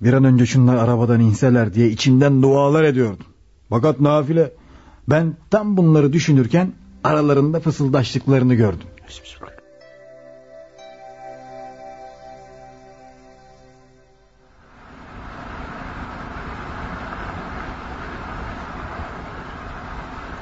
Bir 0.00 0.12
an 0.12 0.24
önce 0.24 0.46
şunlar 0.46 0.76
arabadan 0.76 1.20
inseler 1.20 1.74
diye 1.74 1.88
içimden 1.88 2.42
dualar 2.42 2.84
ediyordum. 2.84 3.26
Fakat 3.68 4.00
nafile 4.00 4.52
ben 5.08 5.36
tam 5.50 5.76
bunları 5.76 6.12
düşünürken 6.12 6.72
aralarında 7.04 7.60
fısıldaştıklarını 7.60 8.54
gördüm. 8.54 8.88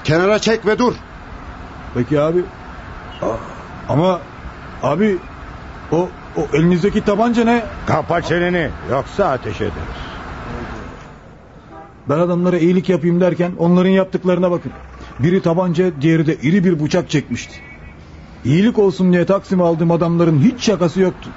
Kenara 0.05 0.39
çek 0.39 0.67
ve 0.67 0.79
dur. 0.79 0.95
Peki 1.95 2.21
abi. 2.21 2.45
A- 3.23 3.93
ama 3.93 4.21
abi 4.83 5.19
o, 5.93 6.09
o 6.37 6.49
elinizdeki 6.57 7.05
tabanca 7.05 7.45
ne? 7.45 7.65
Kapa 7.87 8.23
çeneni 8.23 8.71
yoksa 8.91 9.25
ateş 9.25 9.57
ederiz. 9.61 9.75
Ben 12.09 12.19
adamlara 12.19 12.59
iyilik 12.59 12.89
yapayım 12.89 13.21
derken 13.21 13.53
onların 13.59 13.91
yaptıklarına 13.91 14.51
bakın. 14.51 14.73
Biri 15.19 15.43
tabanca 15.43 16.01
diğeri 16.01 16.27
de 16.27 16.37
iri 16.37 16.65
bir 16.65 16.81
bıçak 16.85 17.11
çekmişti. 17.11 17.55
İyilik 18.45 18.79
olsun 18.79 19.13
diye 19.13 19.25
Taksim 19.27 19.63
aldığım 19.63 19.91
adamların 19.91 20.39
hiç 20.39 20.65
şakası 20.65 21.01
yoktu. 21.01 21.31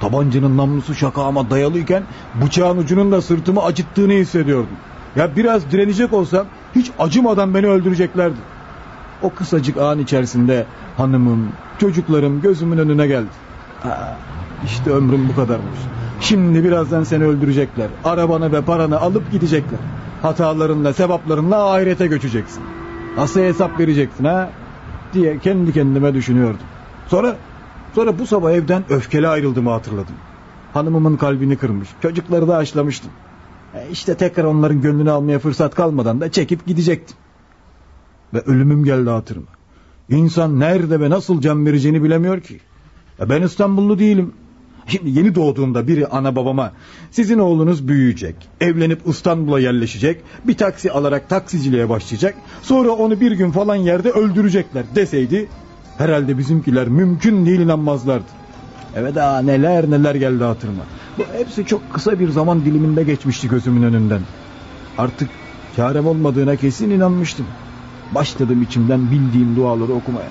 Tabancanın 0.00 0.56
namlusu 0.56 0.94
şakağıma 0.94 1.50
dayalıyken 1.50 2.02
bıçağın 2.34 2.76
ucunun 2.78 3.12
da 3.12 3.22
sırtımı 3.22 3.62
acıttığını 3.62 4.12
hissediyordum. 4.12 4.76
Ya 5.18 5.36
biraz 5.36 5.70
direnecek 5.70 6.12
olsam 6.12 6.46
hiç 6.74 6.90
acımadan 6.98 7.54
beni 7.54 7.66
öldüreceklerdi. 7.66 8.36
O 9.22 9.30
kısacık 9.34 9.76
an 9.76 9.98
içerisinde 9.98 10.66
hanımım, 10.96 11.48
çocuklarım 11.78 12.40
gözümün 12.40 12.78
önüne 12.78 13.06
geldi. 13.06 13.28
Ha, 13.82 14.16
işte 14.64 14.90
ömrüm 14.90 15.28
bu 15.28 15.36
kadarmış. 15.36 15.78
Şimdi 16.20 16.64
birazdan 16.64 17.04
seni 17.04 17.24
öldürecekler. 17.24 17.88
Arabanı 18.04 18.52
ve 18.52 18.62
paranı 18.62 19.00
alıp 19.00 19.32
gidecekler. 19.32 19.78
Hatalarınla, 20.22 20.92
sevaplarınla 20.92 21.72
ahirete 21.72 22.06
göçeceksin. 22.06 22.62
Nasıl 23.16 23.40
hesap 23.40 23.80
vereceksin 23.80 24.24
ha? 24.24 24.50
Diye 25.12 25.38
kendi 25.38 25.72
kendime 25.72 26.14
düşünüyordum. 26.14 26.66
Sonra 27.08 27.36
sonra 27.94 28.18
bu 28.18 28.26
sabah 28.26 28.52
evden 28.52 28.84
öfkeli 28.90 29.28
ayrıldığımı 29.28 29.70
hatırladım. 29.70 30.14
Hanımımın 30.74 31.16
kalbini 31.16 31.56
kırmış. 31.56 31.88
Çocukları 32.02 32.48
da 32.48 32.56
aşlamıştım. 32.56 33.10
E 33.74 33.90
işte 33.92 34.14
tekrar 34.14 34.44
onların 34.44 34.80
gönlünü 34.80 35.10
almaya 35.10 35.38
fırsat 35.38 35.74
kalmadan 35.74 36.20
da 36.20 36.32
çekip 36.32 36.66
gidecektim. 36.66 37.16
Ve 38.34 38.40
ölümüm 38.40 38.84
geldi 38.84 39.10
hatırıma. 39.10 39.46
İnsan 40.08 40.60
nerede 40.60 41.00
ve 41.00 41.10
nasıl 41.10 41.40
can 41.40 41.66
vereceğini 41.66 42.02
bilemiyor 42.02 42.40
ki. 42.40 42.60
Ben 43.28 43.42
İstanbullu 43.42 43.98
değilim. 43.98 44.32
Şimdi 44.86 45.10
yeni 45.10 45.34
doğduğumda 45.34 45.88
biri 45.88 46.06
ana 46.06 46.36
babama 46.36 46.72
sizin 47.10 47.38
oğlunuz 47.38 47.88
büyüyecek, 47.88 48.36
evlenip 48.60 49.00
İstanbul'a 49.06 49.60
yerleşecek, 49.60 50.20
bir 50.44 50.56
taksi 50.56 50.92
alarak 50.92 51.28
taksiciliğe 51.28 51.88
başlayacak, 51.88 52.34
sonra 52.62 52.90
onu 52.90 53.20
bir 53.20 53.32
gün 53.32 53.50
falan 53.50 53.76
yerde 53.76 54.10
öldürecekler 54.10 54.84
deseydi 54.94 55.48
herhalde 55.98 56.38
bizimkiler 56.38 56.88
mümkün 56.88 57.46
değil 57.46 57.60
inanmazlardı. 57.60 58.37
Eve 58.96 59.14
daha 59.14 59.42
neler 59.42 59.90
neler 59.90 60.14
geldi 60.14 60.44
hatırıma. 60.44 60.82
Bu 61.18 61.24
hepsi 61.32 61.66
çok 61.66 61.92
kısa 61.92 62.18
bir 62.18 62.28
zaman 62.28 62.64
diliminde 62.64 63.04
geçmişti 63.04 63.48
gözümün 63.48 63.82
önünden. 63.82 64.20
Artık 64.98 65.28
çarem 65.76 66.06
olmadığına 66.06 66.56
kesin 66.56 66.90
inanmıştım. 66.90 67.46
Başladım 68.14 68.62
içimden 68.62 69.10
bildiğim 69.10 69.56
duaları 69.56 69.92
okumaya. 69.92 70.28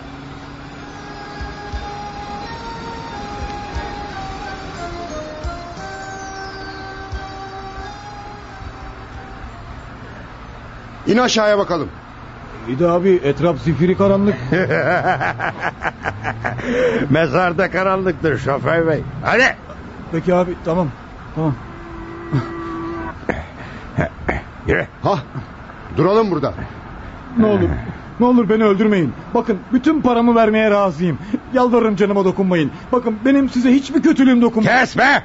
İn 11.07 11.17
aşağıya 11.17 11.57
bakalım. 11.57 11.89
İyi 12.67 12.79
de 12.79 12.87
abi 12.87 13.19
etraf 13.23 13.61
zifiri 13.61 13.97
karanlık. 13.97 14.35
Mezarda 17.09 17.71
karanlıktır 17.71 18.37
şoför 18.37 18.87
bey. 18.87 19.01
Hadi. 19.23 19.55
Peki 20.11 20.33
abi 20.33 20.51
tamam. 20.65 20.87
Tamam. 21.35 21.55
Yürü. 24.67 24.87
Ha, 25.03 25.15
duralım 25.97 26.31
burada. 26.31 26.53
Ne 27.37 27.45
olur. 27.45 27.69
Ne 28.19 28.25
olur 28.25 28.49
beni 28.49 28.63
öldürmeyin. 28.63 29.13
Bakın 29.33 29.57
bütün 29.73 30.01
paramı 30.01 30.35
vermeye 30.35 30.71
razıyım. 30.71 31.17
Yalvarırım 31.53 31.95
canıma 31.95 32.25
dokunmayın. 32.25 32.71
Bakın 32.91 33.15
benim 33.25 33.49
size 33.49 33.71
hiçbir 33.71 34.01
kötülüğüm 34.01 34.41
dokunmaz. 34.41 34.79
Kesme. 34.79 35.23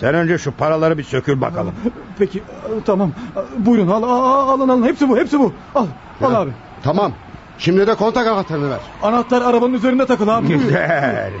Sen 0.00 0.14
önce 0.14 0.38
şu 0.38 0.52
paraları 0.52 0.98
bir 0.98 1.02
sökül 1.02 1.40
bakalım. 1.40 1.74
Peki 2.18 2.42
tamam. 2.86 3.12
Buyurun 3.58 3.88
al, 3.88 4.02
al, 4.02 4.48
alın 4.48 4.68
alın. 4.68 4.82
Hepsi 4.82 5.08
bu 5.08 5.18
hepsi 5.18 5.38
bu. 5.38 5.52
Al. 5.74 5.86
Al 6.22 6.34
abi. 6.34 6.50
Tamam. 6.82 7.12
Şimdi 7.58 7.86
de 7.86 7.94
kontak 7.94 8.26
anahtarını 8.26 8.70
ver. 8.70 8.80
Anahtar 9.02 9.42
arabanın 9.42 9.72
üzerinde 9.74 10.06
takılı 10.06 10.34
abi. 10.34 10.48
Güzel. 10.48 11.32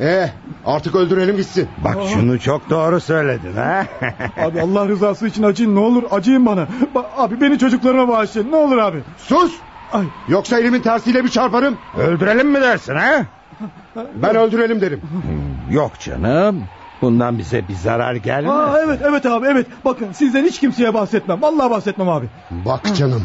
Ee, 0.00 0.30
artık 0.66 0.94
öldürelim 0.94 1.36
gitsin. 1.36 1.68
Bak 1.84 1.96
şunu 2.12 2.40
çok 2.40 2.70
doğru 2.70 3.00
söyledin 3.00 3.52
ha. 3.56 3.86
Abi 4.42 4.60
Allah 4.60 4.88
rızası 4.88 5.26
için 5.26 5.42
acıyın 5.42 5.74
ne 5.74 5.78
olur 5.80 6.02
acıyın 6.10 6.46
bana. 6.46 6.66
Ba- 6.94 7.06
abi 7.16 7.40
beni 7.40 7.58
çocuklarıma 7.58 8.08
bağışlayın 8.08 8.50
ne 8.52 8.56
olur 8.56 8.78
abi. 8.78 8.98
Sus! 9.16 9.52
Ay. 9.92 10.04
Yoksa 10.28 10.58
elimin 10.58 10.80
tersiyle 10.80 11.24
bir 11.24 11.28
çarparım. 11.28 11.76
Öldürelim 11.98 12.48
mi 12.50 12.60
dersin 12.60 12.94
ha? 12.94 13.22
Ben 14.14 14.36
öldürelim 14.36 14.80
derim. 14.80 15.00
Yok 15.70 16.00
canım. 16.00 16.64
Bundan 17.02 17.38
bize 17.38 17.68
bir 17.68 17.74
zarar 17.74 18.14
gelmez. 18.14 18.50
Aa, 18.52 18.78
evet 18.84 19.00
evet 19.04 19.26
abi 19.26 19.46
evet. 19.46 19.66
Bakın 19.84 20.12
sizden 20.12 20.44
hiç 20.44 20.60
kimseye 20.60 20.94
bahsetmem. 20.94 21.42
Vallahi 21.42 21.70
bahsetmem 21.70 22.08
abi. 22.08 22.26
Bak 22.50 22.94
canım. 22.96 23.22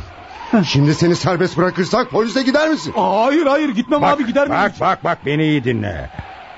Şimdi 0.65 0.95
seni 0.95 1.15
serbest 1.15 1.57
bırakırsak 1.57 2.11
polise 2.11 2.43
gider 2.43 2.69
misin? 2.69 2.93
Hayır 2.95 3.45
hayır 3.45 3.69
gitmem 3.69 4.01
Bak, 4.01 4.13
abi 4.13 4.25
gider 4.25 4.47
miyim? 4.47 4.61
bak 4.61 4.71
bak 4.79 5.03
bak 5.03 5.17
beni 5.25 5.43
iyi 5.43 5.63
dinle. 5.63 6.09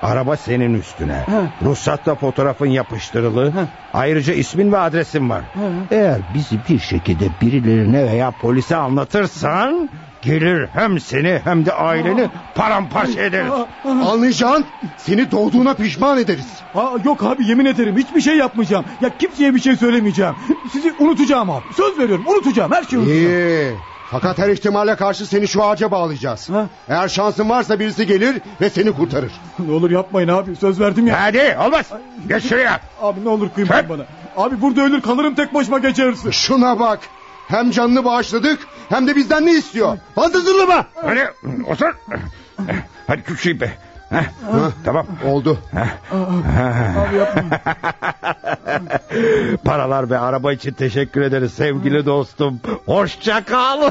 Araba 0.02 0.36
senin 0.36 0.74
üstüne. 0.74 1.26
Ruhsatla 1.62 2.14
fotoğrafın 2.14 2.66
yapıştırılı. 2.66 3.52
Ayrıca 3.94 4.34
ismin 4.34 4.72
ve 4.72 4.78
adresin 4.78 5.30
var. 5.30 5.42
Eğer 5.90 6.18
bizi 6.34 6.58
bir 6.68 6.78
şekilde 6.78 7.28
birilerine 7.40 8.06
veya 8.06 8.30
polise 8.30 8.76
anlatırsan... 8.76 9.90
...gelir 10.22 10.68
hem 10.72 11.00
seni 11.00 11.40
hem 11.44 11.66
de 11.66 11.72
aileni 11.72 12.28
paramparça 12.54 13.20
ederiz. 13.22 13.52
Anlayacağın 13.84 14.64
seni 14.96 15.30
doğduğuna 15.30 15.74
pişman 15.74 16.18
ederiz. 16.18 16.46
Ha, 16.72 16.92
yok 17.04 17.22
abi 17.22 17.46
yemin 17.46 17.64
ederim 17.64 17.96
hiçbir 17.96 18.20
şey 18.20 18.36
yapmayacağım. 18.36 18.84
Ya 19.00 19.10
kimseye 19.18 19.54
bir 19.54 19.60
şey 19.60 19.76
söylemeyeceğim. 19.76 20.34
Sizi 20.72 20.92
unutacağım 20.98 21.50
abi. 21.50 21.64
Söz 21.76 21.98
veriyorum 21.98 22.24
unutacağım 22.26 22.72
her 22.72 22.82
şeyi 22.82 22.98
unutacağım. 22.98 23.26
İyi. 23.30 23.72
Fakat 24.10 24.38
her 24.38 24.48
ihtimale 24.48 24.96
karşı 24.96 25.26
seni 25.26 25.48
şu 25.48 25.64
ağaca 25.64 25.90
bağlayacağız. 25.90 26.50
Ha? 26.50 26.66
Eğer 26.88 27.08
şansın 27.08 27.48
varsa 27.48 27.80
birisi 27.80 28.06
gelir 28.06 28.40
ve 28.60 28.70
seni 28.70 28.92
kurtarır. 28.92 29.32
Ne 29.58 29.72
olur 29.72 29.90
yapmayın 29.90 30.28
abi 30.28 30.56
söz 30.56 30.80
verdim 30.80 31.06
ya. 31.06 31.22
Hadi 31.22 31.56
olmaz. 31.66 31.86
Geç 32.28 32.44
şuraya. 32.48 32.80
Abi 33.02 33.24
ne 33.24 33.28
olur 33.28 33.48
kıymayın 33.54 33.88
bana. 33.88 34.02
Abi 34.36 34.60
burada 34.60 34.82
ölür 34.82 35.00
kalırım 35.00 35.34
tek 35.34 35.54
başıma 35.54 35.78
geçersin. 35.78 36.30
Şuna 36.30 36.80
bak. 36.80 36.98
Hem 37.50 37.70
canını 37.70 38.04
bağışladık 38.04 38.58
hem 38.88 39.06
de 39.06 39.16
bizden 39.16 39.46
ne 39.46 39.52
istiyor? 39.52 39.98
Fazla 40.14 40.40
zırlama. 40.40 40.84
Hadi 41.02 41.30
otur. 41.66 41.94
Hadi 43.06 43.22
küçüğü 43.22 43.60
be. 43.60 43.72
Heh, 44.10 44.24
Tamam. 44.84 45.06
Oldu. 45.24 45.58
Abi. 45.72 47.20
Paralar 49.64 50.10
ve 50.10 50.18
araba 50.18 50.52
için 50.52 50.72
teşekkür 50.72 51.20
ederiz 51.20 51.54
sevgili 51.54 52.06
dostum. 52.06 52.60
Hoşça 52.86 53.44
kal. 53.44 53.90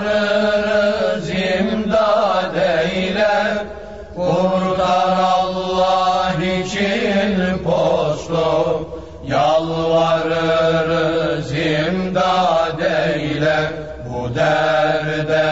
derde 14.40 15.44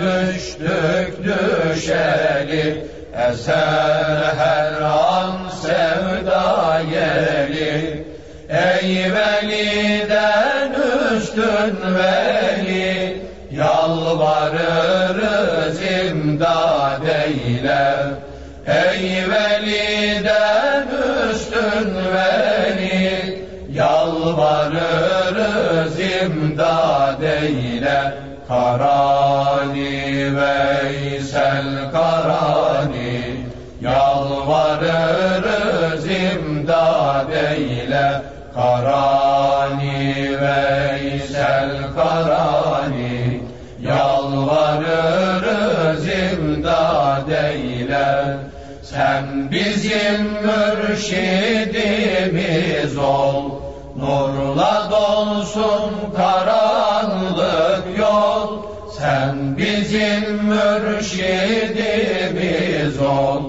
düştük 0.00 1.24
düşeli 1.24 2.84
Eser 3.28 4.34
her 4.38 4.80
an 4.82 5.48
sevda 5.62 6.80
yeli. 6.92 8.04
Ey 8.48 9.12
veliden 9.12 10.72
üstün 11.16 11.76
veli 11.94 13.22
Yalvarırız 13.50 14.98
imdad 15.82 17.02
eyle. 17.24 17.84
Ey 18.66 19.02
veliden 19.30 20.86
üstün 21.30 21.88
veli 22.14 23.08
Yalvarırız 23.72 25.14
imdad 26.00 27.22
eyle 27.22 28.24
Karani 28.54 30.30
Veysel 30.36 31.70
Karani 31.92 33.14
Yalvarırız 33.80 34.84
imdad 36.06 37.30
eyle. 37.32 38.22
Karani 38.54 40.38
Veysel 40.40 41.70
Karani 41.96 43.42
Yalvarırız 43.82 44.88
imdad 46.08 47.28
eyle. 47.28 48.38
Sen 48.82 49.50
bizim 49.50 50.22
mürşidimiz 50.42 51.38
ol 52.98 53.50
Nurla 53.96 54.88
dolsun 54.90 55.94
yol 56.14 56.93
Sen 59.04 59.36
bizim 59.56 60.24
mürşidimiz 60.44 61.26
ol. 63.00 63.42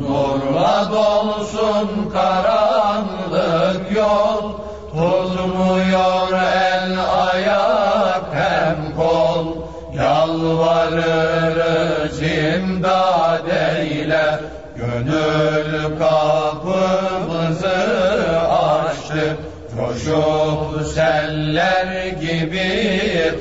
Nurla 0.00 0.88
dolsun 0.90 1.88
karanlık 2.12 3.92
yol. 3.96 4.52
Tutmuyor 4.90 6.32
el 6.32 6.98
ayak 7.32 8.24
hem 8.32 8.96
kol. 8.96 9.46
Yalvarırız 9.96 11.42
imdad 12.22 13.48
eyle. 13.78 14.40
Gönül 14.76 15.98
kapımızı 15.98 17.78
açtık 18.48 19.36
Coşup 19.76 20.86
seller 20.86 22.06
gibi 22.06 22.90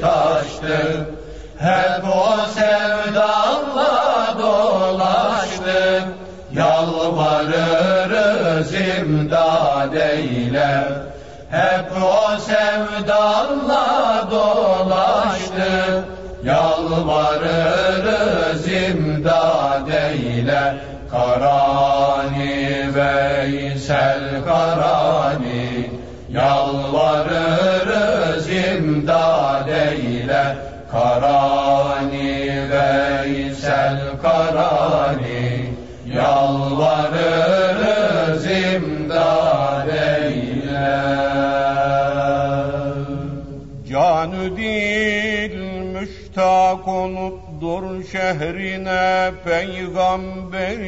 taştık 0.02 1.25
Hep 1.60 2.04
o 2.04 2.38
sevdanla 2.54 4.36
dolaştık 4.40 6.06
Yalvarırız 6.54 7.94
imdad 8.74 9.94
eyle. 9.94 10.84
Hep 11.50 11.92
o 12.04 12.38
sevdanla 12.38 14.28
dolaştık 14.32 16.04
Yalvarırız 16.44 17.88
imdad 18.68 19.88
eyle. 19.88 20.76
Karani 21.12 22.90
Veysel 22.96 24.44
Karani. 24.46 25.92
Yalvarırız 26.30 27.66
imdad 28.50 29.35
Karani 31.16 32.70
Veysel 32.72 34.00
Karani 34.22 35.74
Yalvarırız 36.16 37.66
imdad 38.46 39.88
eyle. 39.88 40.96
Canı 43.90 44.58
dil 44.58 45.56
müştak 45.94 46.88
olupdur 46.88 48.04
şehrine 48.04 49.32
peygamberin. 49.46 50.86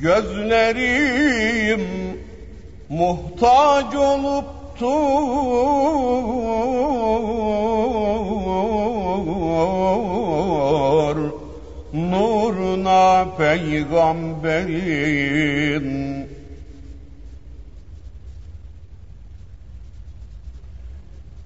Gözlerim 0.00 1.80
muhtaç 2.90 3.94
oluptur 3.94 4.50
Nuruna 11.92 13.26
peygamberin. 13.38 14.70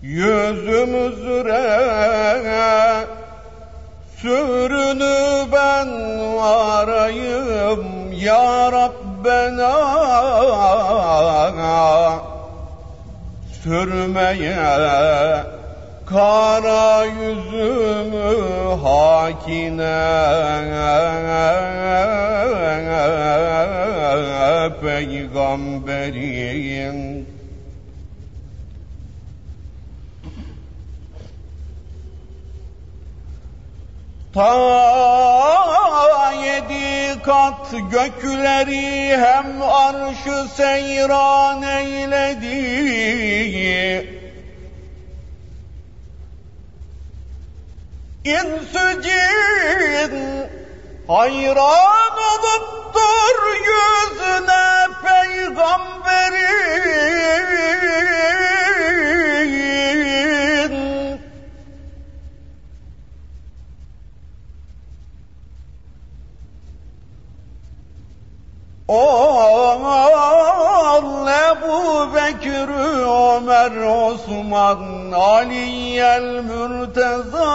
Yüzümüzüre 0.03 1.55
sürünü 4.17 5.53
ben 5.53 5.89
varayım 6.37 8.13
ya 8.13 8.73
Rabbena 9.25 9.75
sürmeye 13.63 14.57
kara 16.07 17.05
yüzümü 17.05 18.77
hakine 18.83 20.15
peygamberin 24.81 27.14
Ta 34.35 36.33
yedi 36.45 37.23
kat 37.23 37.71
gökleri 37.91 39.17
hem 39.17 39.63
arşı 39.63 40.49
seyran 40.57 41.63
eyledi. 41.63 42.55
İnsü 48.25 49.03
cin 49.03 50.13
hayran 51.09 52.17
oluptur 52.33 53.37
yüzüne 53.67 54.89
peygamberin. 55.05 56.55
Ol 68.89 69.85
Ebu 71.27 72.15
Bekir, 72.15 72.69
Ömer, 72.69 73.77
Osman, 73.77 75.13
Ali'yel 75.13 76.45
Mürteza 76.45 77.55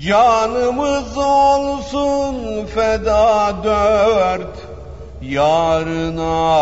Canımız 0.00 1.18
olsun 1.18 2.66
feda 2.66 3.54
dört 3.64 4.58
yarına. 5.22 6.58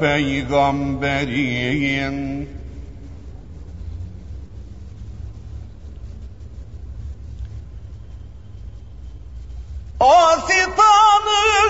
Peygamberin 0.00 2.41
Asitanı 10.02 11.61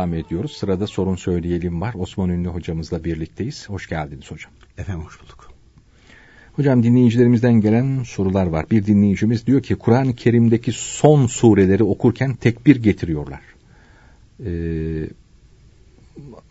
devam 0.00 0.14
ediyoruz. 0.14 0.52
Sırada 0.52 0.86
sorun 0.86 1.16
söyleyelim 1.16 1.80
var. 1.80 1.94
Osman 1.98 2.30
Ünlü 2.30 2.48
hocamızla 2.48 3.04
birlikteyiz. 3.04 3.68
Hoş 3.68 3.88
geldiniz 3.88 4.30
hocam. 4.30 4.52
Efendim 4.78 5.04
hoş 5.04 5.22
bulduk. 5.22 5.50
Hocam 6.52 6.82
dinleyicilerimizden 6.82 7.52
gelen 7.52 8.02
sorular 8.02 8.46
var. 8.46 8.66
Bir 8.70 8.86
dinleyicimiz 8.86 9.46
diyor 9.46 9.62
ki 9.62 9.74
Kur'an-ı 9.74 10.14
Kerim'deki 10.14 10.72
son 10.72 11.26
sureleri 11.26 11.84
okurken 11.84 12.34
tekbir 12.34 12.76
getiriyorlar. 12.76 13.40
Ee, 14.46 15.08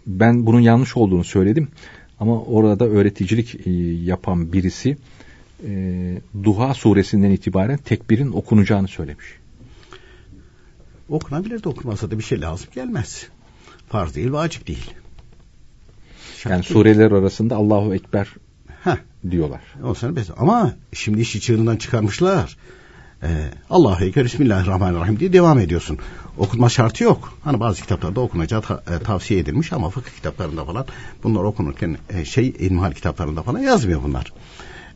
ben 0.07 0.45
bunun 0.45 0.59
yanlış 0.59 0.97
olduğunu 0.97 1.23
söyledim. 1.23 1.67
Ama 2.19 2.41
orada 2.43 2.85
öğreticilik 2.85 3.67
e, 3.67 3.71
yapan 4.03 4.53
birisi 4.53 4.97
e, 5.67 5.71
Duha 6.43 6.73
suresinden 6.73 7.31
itibaren 7.31 7.77
tekbirin 7.77 8.31
okunacağını 8.31 8.87
söylemiş. 8.87 9.25
Okunabilir 11.09 11.63
de 11.63 11.69
okunmasa 11.69 12.11
da 12.11 12.17
bir 12.17 12.23
şey 12.23 12.41
lazım 12.41 12.67
gelmez. 12.75 13.27
Farz 13.89 14.15
değil, 14.15 14.31
vacip 14.31 14.67
değil. 14.67 14.93
Şart 16.37 16.51
yani 16.51 16.63
sureler 16.63 17.11
arasında 17.11 17.55
Allahu 17.55 17.95
Ekber 17.95 18.27
Heh. 18.83 18.97
diyorlar. 19.31 19.61
O 19.83 20.15
bez. 20.15 20.29
Ama 20.37 20.73
şimdi 20.93 21.21
işi 21.21 21.41
çığırından 21.41 21.75
çıkarmışlar. 21.75 22.57
Ee, 23.23 23.27
Allahu 23.69 24.03
Ekber 24.03 24.25
Bismillahirrahmanirrahim 24.25 25.19
diye 25.19 25.33
devam 25.33 25.59
ediyorsun. 25.59 25.97
Okutma 26.37 26.69
şartı 26.69 27.03
yok. 27.03 27.33
Hani 27.43 27.59
bazı 27.59 27.81
kitaplarda 27.81 28.21
okunacağı 28.21 28.61
ta, 28.61 28.83
e, 28.95 29.03
tavsiye 29.03 29.39
edilmiş 29.39 29.73
ama 29.73 29.89
fıkıh 29.89 30.11
kitaplarında 30.11 30.65
falan 30.65 30.85
bunlar 31.23 31.43
okunurken 31.43 31.97
e, 32.09 32.25
şey 32.25 32.47
ilmihal 32.47 32.91
kitaplarında 32.91 33.43
falan 33.43 33.59
yazmıyor 33.59 34.03
bunlar. 34.03 34.33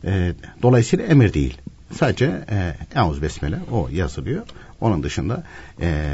E, 0.04 0.34
dolayısıyla 0.62 1.06
emir 1.06 1.34
değil. 1.34 1.58
Sadece 1.92 2.44
e, 2.50 2.74
Eûz 2.94 3.22
Besmele 3.22 3.58
o 3.70 3.88
yazılıyor. 3.92 4.42
Onun 4.84 5.02
dışında 5.02 5.44
e, 5.80 6.10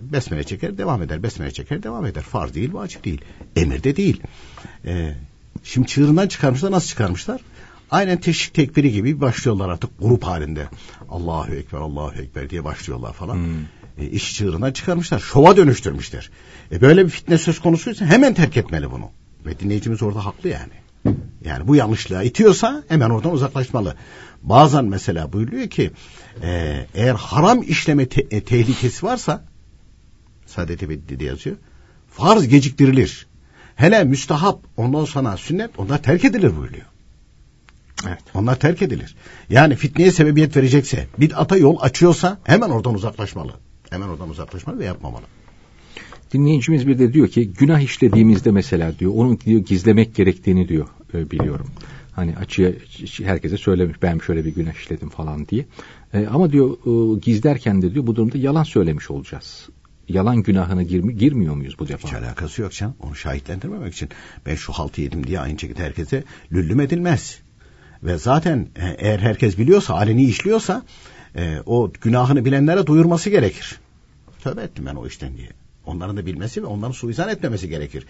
besmele 0.00 0.44
çeker 0.44 0.78
devam 0.78 1.02
eder. 1.02 1.22
Besmele 1.22 1.50
çeker 1.50 1.82
devam 1.82 2.06
eder. 2.06 2.22
Farz 2.22 2.54
değil, 2.54 2.72
vacip 2.72 3.04
değil. 3.04 3.20
Emir 3.56 3.82
de 3.82 3.96
değil. 3.96 4.20
E, 4.84 5.14
şimdi 5.62 5.86
çığırından 5.86 6.28
çıkarmışlar. 6.28 6.70
Nasıl 6.70 6.88
çıkarmışlar? 6.88 7.40
Aynen 7.90 8.20
teşvik 8.20 8.54
tekbiri 8.54 8.92
gibi 8.92 9.20
başlıyorlar 9.20 9.68
artık 9.68 9.90
grup 9.98 10.24
halinde. 10.24 10.68
Allahu 11.08 11.54
Ekber, 11.54 11.78
Allahu 11.78 12.22
Ekber 12.22 12.50
diye 12.50 12.64
başlıyorlar 12.64 13.12
falan. 13.12 13.34
Hmm. 13.34 13.64
E, 13.98 14.10
iş 14.10 14.34
çığırından 14.36 14.72
çıkarmışlar. 14.72 15.18
Şova 15.18 15.56
dönüştürmüşler. 15.56 16.30
E, 16.72 16.80
böyle 16.80 17.04
bir 17.04 17.10
fitne 17.10 17.38
söz 17.38 17.60
konusuysa 17.60 18.06
hemen 18.06 18.34
terk 18.34 18.56
etmeli 18.56 18.90
bunu. 18.90 19.10
Ve 19.46 19.60
dinleyicimiz 19.60 20.02
orada 20.02 20.24
haklı 20.24 20.48
yani. 20.48 20.72
Yani 21.44 21.68
bu 21.68 21.76
yanlışlığa 21.76 22.22
itiyorsa 22.22 22.84
hemen 22.88 23.10
oradan 23.10 23.32
uzaklaşmalı. 23.32 23.94
Bazen 24.42 24.84
mesela 24.84 25.32
buyuruyor 25.32 25.68
ki 25.68 25.90
e, 26.42 26.86
eğer 26.94 27.14
haram 27.14 27.62
işleme 27.62 28.08
te- 28.08 28.26
e, 28.30 28.40
tehlikesi 28.40 29.06
varsa 29.06 29.44
Saadet 30.46 30.82
Ebedi 30.82 31.24
yazıyor. 31.24 31.56
Farz 32.10 32.48
geciktirilir. 32.48 33.26
Hele 33.76 34.04
müstahap 34.04 34.60
ondan 34.76 35.04
sonra 35.04 35.36
sünnet 35.36 35.70
onlar 35.78 36.02
terk 36.02 36.24
edilir 36.24 36.56
buyuruyor. 36.56 36.86
Evet. 38.08 38.22
Onlar 38.34 38.58
terk 38.58 38.82
edilir. 38.82 39.16
Yani 39.50 39.76
fitneye 39.76 40.10
sebebiyet 40.10 40.56
verecekse, 40.56 41.06
bid'ata 41.18 41.56
yol 41.56 41.76
açıyorsa 41.80 42.38
hemen 42.44 42.70
oradan 42.70 42.94
uzaklaşmalı. 42.94 43.52
Hemen 43.90 44.08
oradan 44.08 44.28
uzaklaşmalı 44.30 44.78
ve 44.78 44.84
yapmamalı. 44.84 45.24
Dinleyicimiz 46.32 46.86
bir 46.86 46.98
de 46.98 47.12
diyor 47.12 47.28
ki 47.28 47.52
günah 47.52 47.80
işlediğimizde 47.80 48.50
mesela 48.50 48.98
diyor 48.98 49.12
onun 49.14 49.40
diyor 49.40 49.60
gizlemek 49.60 50.14
gerektiğini 50.14 50.68
diyor 50.68 50.86
e, 51.14 51.30
biliyorum. 51.30 51.66
Hani 52.14 52.36
açıya 52.36 52.72
herkese 53.22 53.56
söylemiş 53.56 54.02
ben 54.02 54.18
şöyle 54.18 54.44
bir 54.44 54.54
günah 54.54 54.74
işledim 54.74 55.08
falan 55.08 55.48
diye. 55.48 55.66
E, 56.14 56.26
ama 56.26 56.52
diyor 56.52 56.70
e, 56.70 57.18
gizlerken 57.20 57.82
de 57.82 57.94
diyor 57.94 58.06
bu 58.06 58.16
durumda 58.16 58.38
yalan 58.38 58.62
söylemiş 58.62 59.10
olacağız. 59.10 59.68
Yalan 60.08 60.42
günahına 60.42 60.82
girmi, 60.82 61.16
girmiyor 61.16 61.54
muyuz 61.54 61.78
bu 61.78 61.88
defa? 61.88 62.08
Hiç 62.08 62.14
alakası 62.14 62.62
yok 62.62 62.72
canım. 62.72 62.94
Onu 63.00 63.16
şahitlendirmemek 63.16 63.92
için. 63.94 64.08
Ben 64.46 64.54
şu 64.54 64.72
haltı 64.72 65.00
yedim 65.00 65.26
diye 65.26 65.40
aynı 65.40 65.58
şekilde 65.58 65.82
herkese 65.82 66.24
lüllüm 66.52 66.80
edilmez. 66.80 67.38
Ve 68.02 68.18
zaten 68.18 68.68
eğer 68.98 69.18
herkes 69.18 69.58
biliyorsa, 69.58 69.94
aleni 69.94 70.24
işliyorsa 70.24 70.82
e, 71.36 71.58
o 71.66 71.92
günahını 72.00 72.44
bilenlere 72.44 72.86
duyurması 72.86 73.30
gerekir. 73.30 73.80
Tövbe 74.42 74.62
ettim 74.62 74.86
ben 74.86 74.94
o 74.94 75.06
işten 75.06 75.36
diye. 75.36 75.48
Onların 75.86 76.16
da 76.16 76.26
bilmesi 76.26 76.62
ve 76.62 76.66
onların 76.66 76.92
suizan 76.92 77.28
etmemesi 77.28 77.68
gerekir. 77.68 78.06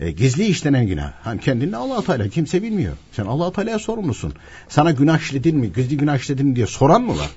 E, 0.00 0.10
gizli 0.10 0.46
işlenen 0.46 0.86
günah. 0.86 1.12
Hani 1.22 1.40
kendini 1.40 1.76
Allah 1.76 2.02
Teala 2.02 2.28
kimse 2.28 2.62
bilmiyor. 2.62 2.96
Sen 3.12 3.26
Allah 3.26 3.52
Teala'ya 3.52 3.78
sorumlusun. 3.78 4.34
Sana 4.68 4.90
günah 4.90 5.18
işledin 5.18 5.56
mi, 5.56 5.72
gizli 5.72 5.96
günah 5.96 6.18
işledin 6.18 6.46
mi 6.46 6.56
diye 6.56 6.66
soran 6.66 7.02
mı 7.02 7.18
var? 7.18 7.30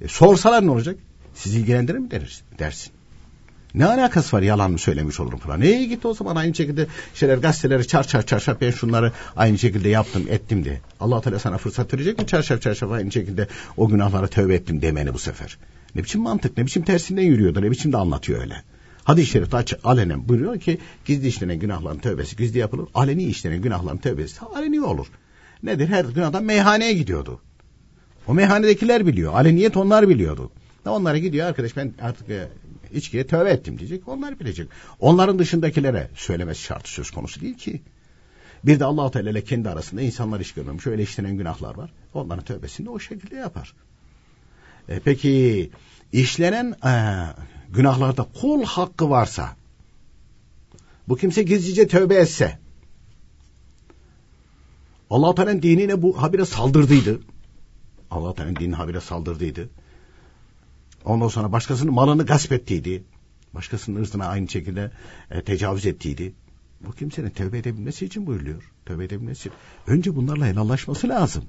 E, 0.00 0.08
sorsalar 0.08 0.66
ne 0.66 0.70
olacak? 0.70 0.96
Sizi 1.34 1.58
ilgilendirir 1.58 1.98
mi 1.98 2.08
dersin? 2.58 2.92
Ne 3.74 3.86
alakası 3.86 4.36
var 4.36 4.42
yalan 4.42 4.70
mı 4.70 4.78
söylemiş 4.78 5.20
olurum 5.20 5.38
falan. 5.38 5.60
Neye 5.60 5.84
gitti 5.84 6.08
o 6.08 6.14
zaman 6.14 6.36
aynı 6.36 6.54
şekilde 6.54 6.86
şeyler 7.14 7.38
gazeteleri 7.38 7.86
çarşaf 7.86 8.26
çarşaf 8.26 8.60
ben 8.60 8.70
şunları 8.70 9.12
aynı 9.36 9.58
şekilde 9.58 9.88
yaptım 9.88 10.26
ettim 10.28 10.64
de. 10.64 10.80
Allah 11.00 11.20
Teala 11.20 11.38
sana 11.38 11.58
fırsat 11.58 11.94
verecek 11.94 12.18
mi 12.18 12.26
çarşaf 12.26 12.62
çarşaf 12.62 12.90
aynı 12.90 13.12
şekilde 13.12 13.48
o 13.76 13.88
günahlara 13.88 14.26
tövbe 14.26 14.54
ettim 14.54 14.82
demeni 14.82 15.14
bu 15.14 15.18
sefer. 15.18 15.58
Ne 15.94 16.04
biçim 16.04 16.20
mantık 16.20 16.58
ne 16.58 16.66
biçim 16.66 16.82
tersinden 16.82 17.22
yürüyordu 17.22 17.62
ne 17.62 17.70
biçim 17.70 17.92
de 17.92 17.96
anlatıyor 17.96 18.40
öyle. 18.40 18.62
Hadis-i 19.08 19.30
şerifte 19.30 19.56
açık 19.56 19.80
alenen 19.84 20.28
buyuruyor 20.28 20.60
ki 20.60 20.78
gizli 21.04 21.28
işlenen 21.28 21.58
günahların 21.58 21.98
tövbesi 21.98 22.36
gizli 22.36 22.58
yapılır. 22.58 22.88
Aleni 22.94 23.24
işlenen 23.24 23.62
günahların 23.62 23.96
tövbesi 23.96 24.40
aleni 24.40 24.80
olur. 24.80 25.06
Nedir? 25.62 25.88
Her 25.88 26.04
gün 26.04 26.22
adam 26.22 26.44
meyhaneye 26.44 26.92
gidiyordu. 26.92 27.40
O 28.26 28.34
meyhanedekiler 28.34 29.06
biliyor. 29.06 29.34
Aleniyet 29.34 29.76
onlar 29.76 30.08
biliyordu. 30.08 30.50
Onlara 30.86 31.18
gidiyor 31.18 31.46
arkadaş 31.46 31.76
ben 31.76 31.94
artık 32.00 32.30
e, 32.30 32.48
içkiye 32.92 33.26
tövbe 33.26 33.50
ettim 33.50 33.78
diyecek. 33.78 34.08
Onlar 34.08 34.40
bilecek. 34.40 34.68
Onların 35.00 35.38
dışındakilere 35.38 36.08
söylemesi 36.14 36.62
şartı 36.62 36.90
söz 36.90 37.10
konusu 37.10 37.40
değil 37.40 37.56
ki. 37.56 37.82
Bir 38.64 38.80
de 38.80 38.84
allah 38.84 39.10
Teala 39.10 39.30
ile 39.30 39.44
kendi 39.44 39.68
arasında 39.68 40.02
insanlar 40.02 40.40
iş 40.40 40.52
görmemiş. 40.52 40.86
Öyle 40.86 41.02
işlenen 41.02 41.36
günahlar 41.36 41.74
var. 41.74 41.90
Onların 42.14 42.44
tövbesini 42.44 42.86
de 42.86 42.90
o 42.90 42.98
şekilde 42.98 43.36
yapar. 43.36 43.74
E, 44.88 45.00
peki 45.00 45.70
işlenen 46.12 46.74
e, 46.84 46.92
günahlarda 47.72 48.26
kul 48.40 48.64
hakkı 48.64 49.10
varsa 49.10 49.56
bu 51.08 51.16
kimse 51.16 51.42
gizlice 51.42 51.86
tövbe 51.86 52.14
etse 52.14 52.58
allah 55.10 55.34
Teala'nın 55.34 55.62
dinine 55.62 56.02
bu 56.02 56.22
habire 56.22 56.44
saldırdıydı. 56.44 57.20
allah 58.10 58.34
Teala'nın 58.34 58.56
dinine 58.56 58.74
habire 58.76 59.00
saldırdıydı. 59.00 59.68
Ondan 61.04 61.28
sonra 61.28 61.52
başkasının 61.52 61.94
malını 61.94 62.26
gasp 62.26 62.52
ettiydi. 62.52 63.04
Başkasının 63.54 64.00
ırzına 64.00 64.26
aynı 64.26 64.48
şekilde 64.48 64.90
e, 65.30 65.42
tecavüz 65.42 65.86
ettiydi. 65.86 66.34
Bu 66.80 66.92
kimsenin 66.92 67.30
tövbe 67.30 67.58
edebilmesi 67.58 68.06
için 68.06 68.26
buyuruyor. 68.26 68.72
Tövbe 68.86 69.04
edebilmesi 69.04 69.50
Önce 69.86 70.16
bunlarla 70.16 70.46
helallaşması 70.46 71.08
lazım. 71.08 71.44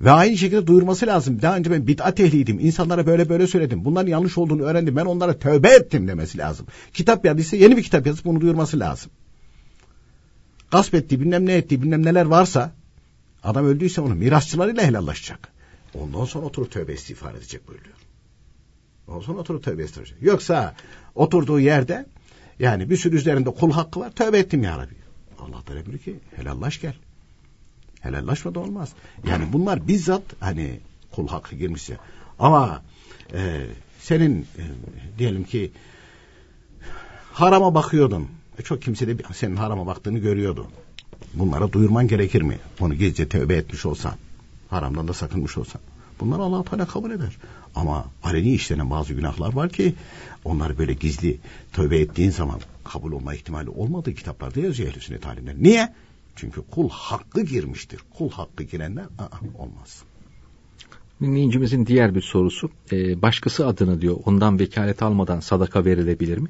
Ve 0.00 0.10
aynı 0.10 0.36
şekilde 0.36 0.66
duyurması 0.66 1.06
lazım. 1.06 1.42
Daha 1.42 1.56
önce 1.56 1.70
ben 1.70 1.86
bid'at 1.86 2.20
ehliydim. 2.20 2.58
İnsanlara 2.60 3.06
böyle 3.06 3.28
böyle 3.28 3.46
söyledim. 3.46 3.84
Bunların 3.84 4.10
yanlış 4.10 4.38
olduğunu 4.38 4.62
öğrendim. 4.62 4.96
Ben 4.96 5.04
onlara 5.04 5.38
tövbe 5.38 5.68
ettim 5.68 6.08
demesi 6.08 6.38
lazım. 6.38 6.66
Kitap 6.92 7.24
yazdıysa 7.24 7.56
yeni 7.56 7.76
bir 7.76 7.82
kitap 7.82 8.06
yazıp 8.06 8.24
bunu 8.24 8.40
duyurması 8.40 8.80
lazım. 8.80 9.10
Gasp 10.70 10.94
ettiği 10.94 11.20
bilmem 11.20 11.46
ne 11.46 11.54
ettiği 11.54 11.82
bilmem 11.82 12.04
neler 12.04 12.24
varsa 12.24 12.72
adam 13.42 13.66
öldüyse 13.66 14.00
onu 14.00 14.14
mirasçılarıyla 14.14 14.82
helallaşacak. 14.82 15.48
Ondan 15.94 16.24
sonra 16.24 16.46
oturup 16.46 16.72
tövbe 16.72 16.94
istiğfar 16.94 17.34
edecek 17.34 17.68
buyuruyor. 17.68 17.96
Ondan 19.08 19.20
sonra 19.20 19.38
oturup 19.38 19.64
tövbe 19.64 19.84
istiğfar 19.84 20.14
Yoksa 20.20 20.74
oturduğu 21.14 21.60
yerde 21.60 22.06
yani 22.58 22.90
bir 22.90 22.96
sürü 22.96 23.16
üzerinde 23.16 23.50
kul 23.50 23.70
hakkı 23.70 24.00
var. 24.00 24.10
Tövbe 24.10 24.38
ettim 24.38 24.62
ya 24.62 24.78
Rabbi. 24.78 24.94
Allah 25.38 25.62
Teala 25.66 25.86
diyor 25.86 25.98
ki 25.98 26.20
helallaş 26.36 26.80
gel. 26.80 26.94
Helallaşma 28.04 28.54
da 28.54 28.60
olmaz. 28.60 28.92
Yani 29.28 29.52
bunlar 29.52 29.88
bizzat 29.88 30.22
hani 30.40 30.80
kul 31.12 31.28
hakkı 31.28 31.56
girmişse. 31.56 31.96
Ama 32.38 32.82
e, 33.32 33.66
senin 34.00 34.42
e, 34.42 34.62
diyelim 35.18 35.44
ki 35.44 35.72
harama 37.32 37.74
bakıyordun. 37.74 38.28
E, 38.58 38.62
çok 38.62 38.82
kimse 38.82 39.08
de 39.08 39.22
senin 39.34 39.56
harama 39.56 39.86
baktığını 39.86 40.18
görüyordu. 40.18 40.66
Bunlara 41.34 41.72
duyurman 41.72 42.08
gerekir 42.08 42.42
mi? 42.42 42.58
Onu 42.80 42.94
gizlice 42.94 43.28
tövbe 43.28 43.54
etmiş 43.54 43.86
olsan. 43.86 44.14
Haramdan 44.70 45.08
da 45.08 45.12
sakınmış 45.12 45.58
olsan. 45.58 45.80
Bunları 46.20 46.42
allah 46.42 46.64
Teala 46.64 46.86
kabul 46.86 47.10
eder. 47.10 47.36
Ama 47.74 48.06
aleni 48.22 48.52
işlenen 48.52 48.90
bazı 48.90 49.14
günahlar 49.14 49.52
var 49.52 49.68
ki 49.68 49.94
onlar 50.44 50.78
böyle 50.78 50.92
gizli 50.92 51.38
tövbe 51.72 51.98
ettiğin 51.98 52.30
zaman 52.30 52.60
kabul 52.84 53.12
olma 53.12 53.34
ihtimali 53.34 53.70
olmadığı 53.70 54.14
kitaplarda 54.14 54.60
yazıyor 54.60 54.88
ehl 54.88 55.00
sünnet 55.00 55.26
alimler. 55.26 55.54
Niye? 55.58 55.92
Çünkü 56.36 56.62
kul 56.70 56.88
hakkı 56.90 57.42
girmiştir. 57.42 58.00
Kul 58.18 58.30
hakkı 58.30 58.62
girenler 58.62 59.04
aa, 59.04 59.28
olmaz. 59.58 60.02
Dinleyicimizin 61.20 61.86
diğer 61.86 62.14
bir 62.14 62.22
sorusu 62.22 62.70
e, 62.92 63.22
başkası 63.22 63.66
adını 63.66 64.00
diyor 64.00 64.16
ondan 64.24 64.58
vekalet 64.58 65.02
almadan 65.02 65.40
sadaka 65.40 65.84
verilebilir 65.84 66.38
mi? 66.38 66.48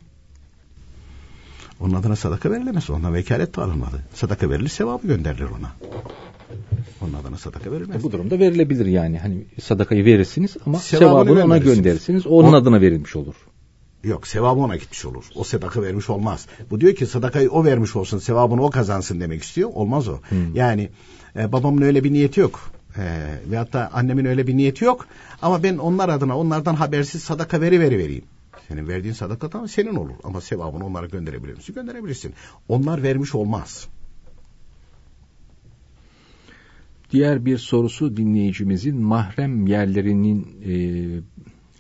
Onun 1.81 1.95
adına 1.95 2.17
sadaka 2.17 2.51
verilemez. 2.51 2.91
Ondan 2.91 3.15
vekalet 3.15 3.57
de 3.57 3.61
alınmadı. 3.61 4.05
Sadaka 4.15 4.51
verilir 4.51 4.69
sevabı 4.69 5.07
gönderilir 5.07 5.49
ona. 5.59 5.73
Onun 7.01 7.13
adına 7.15 7.37
sadaka 7.37 7.73
verilmez. 7.73 8.01
E, 8.01 8.03
bu 8.03 8.13
durumda 8.13 8.39
verilebilir 8.39 8.87
yani. 8.87 9.19
Hani 9.19 9.45
sadakayı 9.63 10.05
verirsiniz 10.05 10.57
ama 10.67 10.79
sevabını, 10.79 11.09
sevabını 11.09 11.45
ona 11.45 11.59
gönderirsiniz. 11.59 12.27
Onun 12.27 12.53
o, 12.53 12.57
adına 12.57 12.81
verilmiş 12.81 13.17
olur. 13.17 13.35
Yok 14.05 14.27
sevabı 14.27 14.61
ona 14.61 14.77
gitmiş 14.77 15.05
olur. 15.05 15.25
O 15.35 15.45
sadaka 15.45 15.83
vermiş 15.83 16.11
olmaz. 16.11 16.47
Bu 16.71 16.81
diyor 16.81 16.95
ki 16.95 17.07
sadakayı 17.07 17.51
o 17.51 17.65
vermiş 17.65 17.97
olsun 17.97 18.19
sevabını 18.19 18.65
o 18.65 18.71
kazansın 18.71 19.21
demek 19.21 19.43
istiyor. 19.43 19.71
Olmaz 19.75 20.09
o. 20.09 20.21
Hmm. 20.29 20.55
Yani 20.55 20.91
e, 21.37 21.53
babamın 21.53 21.83
öyle 21.83 22.05
bir 22.05 22.13
niyeti 22.13 22.41
yok. 22.41 22.71
E, 22.97 23.03
veyahut 23.51 23.73
da 23.73 23.91
annemin 23.93 24.25
öyle 24.25 24.47
bir 24.47 24.57
niyeti 24.57 24.85
yok. 24.85 25.07
Ama 25.43 25.63
ben 25.63 25.79
onlar 25.79 26.09
adına 26.09 26.39
onlardan 26.39 26.75
habersiz 26.75 27.23
sadaka 27.23 27.61
veri 27.61 27.81
veri 27.81 27.99
vereyim. 27.99 28.25
Senin 28.69 28.89
verdiğin 28.89 29.15
sadaka 29.15 29.53
da 29.53 29.69
senin 29.69 29.95
olur. 29.95 30.15
Ama 30.25 30.41
sevabını 30.41 30.87
onlara 30.87 31.07
gönderebilir 31.07 31.55
misin? 31.55 31.75
Gönderebilirsin. 31.75 32.35
Onlar 32.69 33.03
vermiş 33.03 33.35
olmaz. 33.35 33.89
Diğer 37.11 37.45
bir 37.45 37.59
sorusu 37.59 38.17
dinleyicimizin 38.17 38.97
mahrem 38.97 39.67
yerlerinin 39.67 40.57
e, 40.67 40.73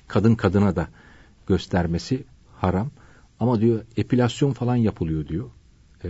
kadın 0.09 0.35
kadına 0.35 0.77
da 0.77 0.89
göstermesi 1.47 2.25
haram. 2.57 2.91
Ama 3.41 3.61
diyor 3.61 3.85
epilasyon 3.97 4.53
falan 4.53 4.77
yapılıyor 4.77 5.29
diyor. 5.29 5.51
E, 6.05 6.09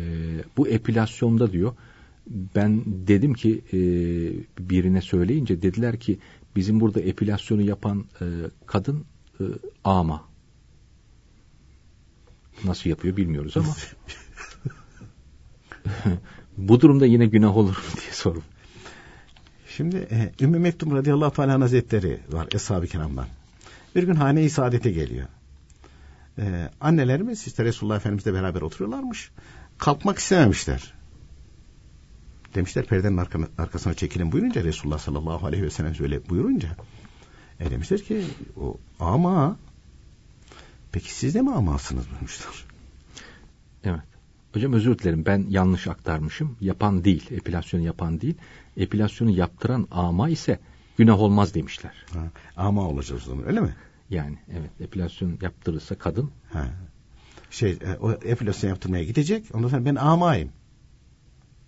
bu 0.56 0.68
epilasyonda 0.68 1.52
diyor 1.52 1.74
ben 2.26 2.82
dedim 2.86 3.34
ki 3.34 3.64
e, 3.72 3.78
birine 4.68 5.00
söyleyince 5.00 5.62
dediler 5.62 6.00
ki 6.00 6.18
bizim 6.56 6.80
burada 6.80 7.00
epilasyonu 7.00 7.62
yapan 7.62 8.04
e, 8.20 8.24
kadın 8.66 9.04
e, 9.40 9.44
ama. 9.84 10.24
Nasıl 12.64 12.90
yapıyor 12.90 13.16
bilmiyoruz 13.16 13.56
ama. 13.56 13.74
bu 16.56 16.80
durumda 16.80 17.06
yine 17.06 17.26
günah 17.26 17.56
olur 17.56 17.76
mu 17.76 18.00
diye 18.00 18.12
sorum. 18.12 18.42
Şimdi 19.68 19.96
e, 19.96 20.32
Ümmü 20.40 20.58
Mektum 20.58 20.96
radıyallahu 20.96 21.32
teala 21.32 21.60
hazretleri 21.60 22.20
var 22.32 22.48
Eshab-ı 22.54 22.86
Kiram'dan. 22.86 23.26
Bir 23.94 24.02
gün 24.02 24.14
hane-i 24.14 24.50
saadete 24.50 24.90
geliyor. 24.90 25.26
E, 26.38 26.70
annelerimiz 26.80 27.46
işte 27.46 27.64
Resulullah 27.64 27.96
Efendimizle 27.96 28.34
beraber 28.34 28.60
oturuyorlarmış. 28.60 29.30
Kalkmak 29.78 30.18
istememişler. 30.18 30.94
Demişler 32.54 32.86
perdenin 32.86 33.20
arkasına 33.58 33.94
çekilin 33.94 34.32
buyurunca 34.32 34.64
Resulullah 34.64 34.98
sallallahu 34.98 35.46
aleyhi 35.46 35.62
ve 35.62 35.70
sellem 35.70 35.94
öyle 36.00 36.28
buyurunca 36.28 36.76
e 37.60 37.70
demişler 37.70 38.02
ki 38.02 38.24
o 38.56 38.76
ama 39.00 39.56
peki 40.92 41.14
siz 41.14 41.34
de 41.34 41.42
mi 41.42 41.52
amasınız 41.52 42.10
buyurmuşlar. 42.10 42.64
Evet. 43.84 44.00
Hocam 44.52 44.72
özür 44.72 44.98
dilerim 44.98 45.26
ben 45.26 45.46
yanlış 45.48 45.86
aktarmışım. 45.86 46.56
Yapan 46.60 47.04
değil, 47.04 47.30
epilasyonu 47.30 47.84
yapan 47.84 48.20
değil. 48.20 48.34
Epilasyonu 48.76 49.30
yaptıran 49.30 49.88
ama 49.90 50.28
ise 50.28 50.58
günah 50.98 51.20
olmaz 51.20 51.54
demişler. 51.54 51.92
Ha, 52.12 52.20
ama 52.56 52.88
olacak 52.88 53.18
o 53.22 53.28
zaman 53.28 53.46
öyle 53.46 53.60
mi? 53.60 53.74
Yani 54.10 54.38
evet 54.52 54.70
epilasyon 54.80 55.38
yaptırırsa 55.42 55.94
kadın. 55.94 56.30
Ha. 56.52 56.66
Şey 57.50 57.70
e, 57.70 57.96
o 58.00 58.12
epilasyon 58.12 58.70
yaptırmaya 58.70 59.04
gidecek. 59.04 59.44
Ondan 59.54 59.68
sonra 59.68 59.84
ben 59.84 59.94
amayım. 59.94 60.50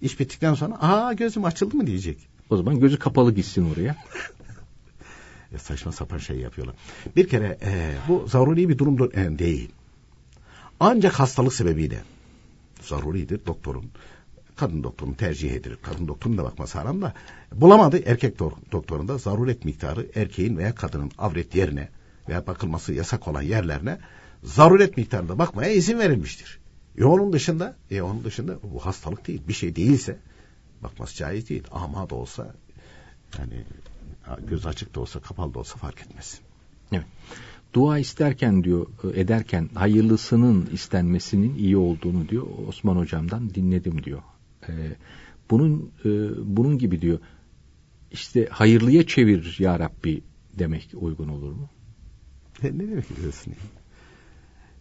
İş 0.01 0.20
bittikten 0.20 0.55
sonra 0.55 0.74
aa 0.80 1.12
gözüm 1.12 1.45
açıldı 1.45 1.76
mı 1.76 1.87
diyecek. 1.87 2.18
O 2.51 2.57
zaman 2.57 2.80
gözü 2.80 2.99
kapalı 2.99 3.34
gitsin 3.34 3.70
oraya. 3.72 3.97
ya 5.53 5.59
saçma 5.59 5.93
sapan 5.93 6.18
şey 6.18 6.37
yapıyorlar. 6.37 6.76
Bir 7.16 7.28
kere 7.28 7.59
e, 7.62 7.95
bu 8.09 8.26
zaruri 8.28 8.68
bir 8.68 8.78
durum 8.78 9.11
e, 9.14 9.39
değil. 9.39 9.70
Ancak 10.80 11.12
hastalık 11.12 11.53
sebebiyle 11.55 12.03
zaruridir 12.82 13.47
doktorun. 13.47 13.91
Kadın 14.57 14.82
doktorun 14.82 15.12
tercih 15.12 15.53
edilir. 15.53 15.78
Kadın 15.82 16.09
doktorun 16.09 16.39
da 16.39 16.45
bakması 16.45 16.78
haram 16.78 17.03
da 17.03 17.14
bulamadı 17.55 18.03
erkek 18.07 18.39
doktorunda 18.72 19.18
zaruret 19.18 19.64
miktarı 19.64 20.07
erkeğin 20.14 20.57
veya 20.57 20.74
kadının 20.74 21.11
avret 21.18 21.55
yerine 21.55 21.89
veya 22.29 22.47
bakılması 22.47 22.93
yasak 22.93 23.29
olan 23.29 23.43
yerlerine 23.43 23.99
zaruret 24.43 24.97
miktarında 24.97 25.39
bakmaya 25.39 25.70
izin 25.70 25.99
verilmiştir. 25.99 26.59
E 26.99 27.05
onun 27.05 27.33
dışında, 27.33 27.77
e 27.91 28.03
onun 28.03 28.24
dışında 28.24 28.59
bu 28.62 28.87
hastalık 28.87 29.27
değil, 29.27 29.43
bir 29.49 29.53
şey 29.53 29.77
değilse 29.77 30.18
bakması 30.83 31.16
caiz 31.16 31.49
değil. 31.49 31.64
Ama 31.70 32.11
da 32.11 32.14
olsa 32.14 32.55
yani 33.39 33.64
göz 34.49 34.66
açık 34.66 34.95
da 34.95 35.01
olsa 35.01 35.20
kapalı 35.20 35.55
da 35.55 35.59
olsa 35.59 35.77
fark 35.77 36.01
etmez. 36.01 36.41
Evet. 36.93 37.07
Dua 37.74 37.99
isterken 37.99 38.64
diyor, 38.64 38.87
ederken 39.14 39.68
hayırlısının 39.74 40.68
istenmesinin 40.72 41.55
iyi 41.55 41.77
olduğunu 41.77 42.29
diyor 42.29 42.47
Osman 42.68 42.97
hocamdan 42.97 43.55
dinledim 43.55 44.05
diyor. 44.05 44.22
Ee, 44.68 44.72
bunun 45.51 45.91
e, 46.05 46.11
bunun 46.57 46.79
gibi 46.79 47.01
diyor. 47.01 47.18
İşte 48.12 48.47
hayırlıya 48.51 49.07
çevir 49.07 49.57
ya 49.59 49.79
Rabbi 49.79 50.22
demek 50.59 50.91
uygun 50.95 51.29
olur 51.29 51.53
mu? 51.53 51.68
Ne, 52.62 52.78
demek 52.78 53.11
istiyorsun? 53.11 53.54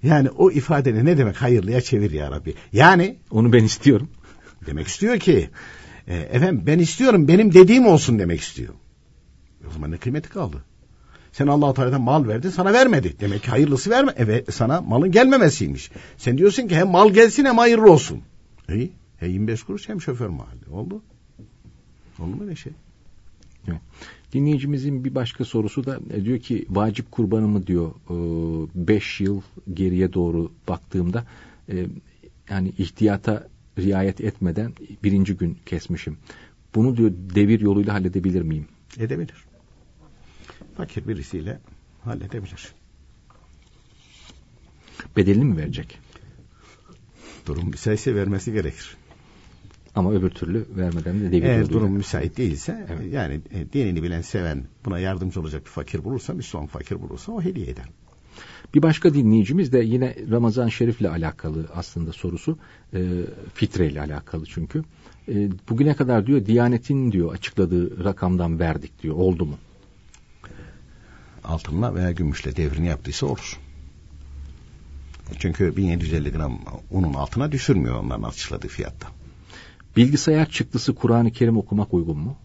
Yani 0.04 0.30
o 0.30 0.52
ifade 0.52 1.06
ne 1.06 1.18
demek 1.18 1.42
hayırlıya 1.42 1.82
çevir 1.82 2.12
ya 2.12 2.32
Rabbi? 2.32 2.54
Yani 2.74 3.16
onu 3.32 3.54
ben 3.54 3.64
istiyorum. 3.64 4.10
Demek 4.66 4.88
istiyor 4.88 5.20
ki 5.20 5.50
e, 6.08 6.16
efendim 6.16 6.64
ben 6.68 6.80
istiyorum 6.80 7.28
benim 7.28 7.54
dediğim 7.54 7.86
olsun 7.86 8.20
demek 8.20 8.42
istiyor. 8.42 8.74
O 9.70 9.74
zaman 9.74 9.92
ne 9.92 9.98
kıymeti 9.98 10.30
kaldı? 10.30 10.64
Sen 11.32 11.48
Allah-u 11.48 11.74
Teala'dan 11.74 12.02
mal 12.02 12.28
verdin 12.28 12.50
sana 12.50 12.74
vermedi. 12.74 13.16
Demek 13.20 13.44
ki 13.44 13.50
hayırlısı 13.50 13.90
verme. 13.90 14.14
Evet 14.18 14.54
sana 14.54 14.82
malın 14.82 15.12
gelmemesiymiş. 15.12 15.92
Sen 16.18 16.38
diyorsun 16.38 16.68
ki 16.68 16.76
hem 16.76 16.88
mal 16.88 17.10
gelsin 17.10 17.46
hem 17.46 17.58
hayırlı 17.58 17.92
olsun. 17.92 18.22
İyi. 18.70 18.92
Hem 19.18 19.30
25 19.30 19.64
kuruş 19.64 19.90
hem 19.90 20.02
şoför 20.02 20.28
mahalli. 20.28 20.70
Oldu. 20.72 21.02
Oldu 22.20 22.36
mu 22.36 22.48
ne 22.48 22.56
şey? 22.56 22.74
Dinleyicimizin 24.36 25.06
bir 25.06 25.16
başka 25.16 25.46
sorusu 25.46 25.86
da 25.86 26.00
e, 26.10 26.26
diyor 26.26 26.40
ki 26.40 26.66
vacip 26.70 27.12
kurbanımı 27.12 27.68
diyor 27.68 27.92
5 28.76 29.22
e, 29.22 29.24
yıl 29.24 29.42
geriye 29.74 30.14
doğru 30.14 30.52
baktığımda 30.68 31.26
e, 31.70 31.86
yani 32.50 32.74
ihtiyata 32.78 33.48
riayet 33.80 34.22
etmeden 34.22 34.74
birinci 35.04 35.38
gün 35.38 35.58
kesmişim. 35.66 36.18
Bunu 36.76 36.98
diyor 36.98 37.12
devir 37.36 37.60
yoluyla 37.60 37.94
halledebilir 37.94 38.42
miyim? 38.42 38.66
Edebilir. 38.98 39.46
Fakir 40.78 41.08
birisiyle 41.08 41.60
halledebilir. 42.04 42.74
Bedelini 45.18 45.46
mi 45.46 45.58
verecek? 45.58 46.00
Durum 47.46 47.70
müsaitse 47.70 48.16
vermesi 48.16 48.54
gerekir. 48.54 48.98
Ama 49.96 50.12
öbür 50.12 50.30
türlü 50.30 50.66
vermeden 50.78 51.22
de 51.22 51.32
devir 51.32 51.44
Eğer 51.44 51.70
durum 51.70 51.92
müsait 51.92 52.38
değilse 52.38 52.86
evet. 52.90 53.14
yani 53.14 53.42
e, 53.52 53.74
dinini 53.74 54.04
bilen 54.04 54.22
seven 54.22 54.64
buna 54.86 55.00
yardımcı 55.00 55.42
olacak 55.42 55.66
bir 55.66 55.70
fakir 55.70 56.04
bulursa 56.04 56.34
Müslüman 56.34 56.68
fakir 56.68 57.02
bulursa 57.02 57.32
o 57.32 57.42
hediye 57.42 57.68
eder. 57.68 57.86
Bir 58.74 58.82
başka 58.82 59.14
dinleyicimiz 59.14 59.72
de 59.72 59.80
yine 59.80 60.16
Ramazan 60.32 60.68
Şerif'le 60.68 61.06
alakalı 61.06 61.66
aslında 61.76 62.12
sorusu. 62.12 62.58
E, 62.94 63.00
fitre 63.54 63.88
ile 63.88 64.02
alakalı 64.02 64.46
çünkü. 64.46 64.84
E, 65.28 65.50
bugüne 65.70 65.94
kadar 65.94 66.28
diyor 66.28 66.46
Diyanet'in 66.46 67.12
diyor 67.12 67.34
açıkladığı 67.34 68.04
rakamdan 68.04 68.60
verdik 68.60 69.04
diyor. 69.04 69.16
Oldu 69.16 69.46
mu? 69.46 69.58
Altınla 71.44 71.96
veya 71.96 72.12
gümüşle 72.12 72.56
devrini 72.56 72.88
yaptıysa 72.88 73.26
olur. 73.26 73.60
Çünkü 75.40 75.78
1750 75.78 76.32
gram 76.32 76.60
unun 76.92 77.14
altına 77.14 77.52
düşürmüyor 77.52 78.04
onların 78.04 78.24
açıkladığı 78.24 78.68
fiyatta. 78.68 79.08
Bilgisayar 79.96 80.50
çıktısı 80.50 80.96
Kur'an-ı 80.96 81.32
Kerim 81.32 81.58
okumak 81.58 81.94
uygun 81.94 82.18
mu? 82.18 82.38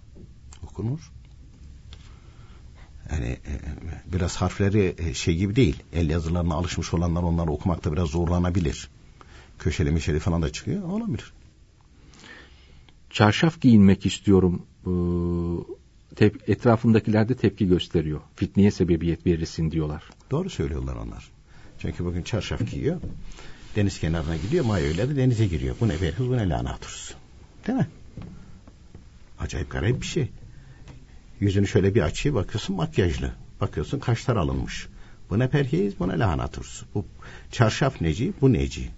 Okunur. 0.62 1.12
Yani 3.12 3.26
e, 3.26 3.52
biraz 4.12 4.36
harfleri 4.36 4.94
e, 4.98 5.14
şey 5.14 5.36
gibi 5.36 5.56
değil. 5.56 5.82
El 5.92 6.10
yazılarına 6.10 6.54
alışmış 6.54 6.94
olanlar 6.94 7.22
onları 7.22 7.50
okumakta 7.50 7.92
biraz 7.92 8.08
zorlanabilir. 8.08 8.88
Köşeli 9.58 9.90
meşeli 9.90 10.18
falan 10.18 10.42
da 10.42 10.52
çıkıyor. 10.52 10.82
Olabilir. 10.82 11.32
Çarşaf 13.10 13.60
giyinmek 13.60 14.06
istiyorum. 14.06 14.62
Ee, 16.20 16.30
etrafındakiler 16.46 17.28
de 17.28 17.34
tepki 17.34 17.68
gösteriyor. 17.68 18.20
Fitneye 18.36 18.70
sebebiyet 18.70 19.26
verirsin 19.26 19.70
diyorlar. 19.70 20.02
Doğru 20.30 20.50
söylüyorlar 20.50 20.96
onlar. 20.96 21.30
Çünkü 21.78 22.04
bugün 22.04 22.22
çarşaf 22.22 22.70
giyiyor. 22.70 23.00
Deniz 23.76 24.00
kenarına 24.00 24.36
gidiyor. 24.36 24.64
Mayoyla 24.64 25.08
da 25.08 25.16
denize 25.16 25.46
giriyor. 25.46 25.76
Bu 25.80 25.88
ne 25.88 26.00
veririz 26.00 26.28
bu 26.28 26.36
ne 26.36 26.48
lanatırız. 26.48 27.14
Değil? 27.70 27.84
Acayip 29.38 29.70
garip 29.70 30.00
bir 30.00 30.06
şey. 30.06 30.28
Yüzünü 31.40 31.66
şöyle 31.66 31.94
bir 31.94 32.02
açıyor 32.02 32.34
bakıyorsun 32.34 32.76
makyajlı. 32.76 33.32
Bakıyorsun 33.60 33.98
kaşlar 33.98 34.36
alınmış. 34.36 34.88
Bu 35.30 35.38
ne 35.38 35.48
perhiz 35.48 36.00
bu 36.00 36.08
ne 36.08 36.18
lahana 36.18 36.48
turşusu. 36.48 36.86
Bu 36.94 37.04
çarşaf 37.50 38.00
neci 38.00 38.32
bu 38.40 38.52
neci. 38.52 38.90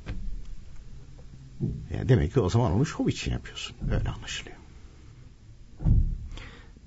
Yani 1.95 2.09
demek 2.09 2.35
ki 2.35 2.41
o 2.41 2.51
zaman 2.51 2.73
onu 2.73 2.87
şov 2.87 3.09
için 3.09 3.33
yapıyorsun. 3.33 3.77
Öyle 3.91 4.09
anlaşılıyor. 4.09 4.57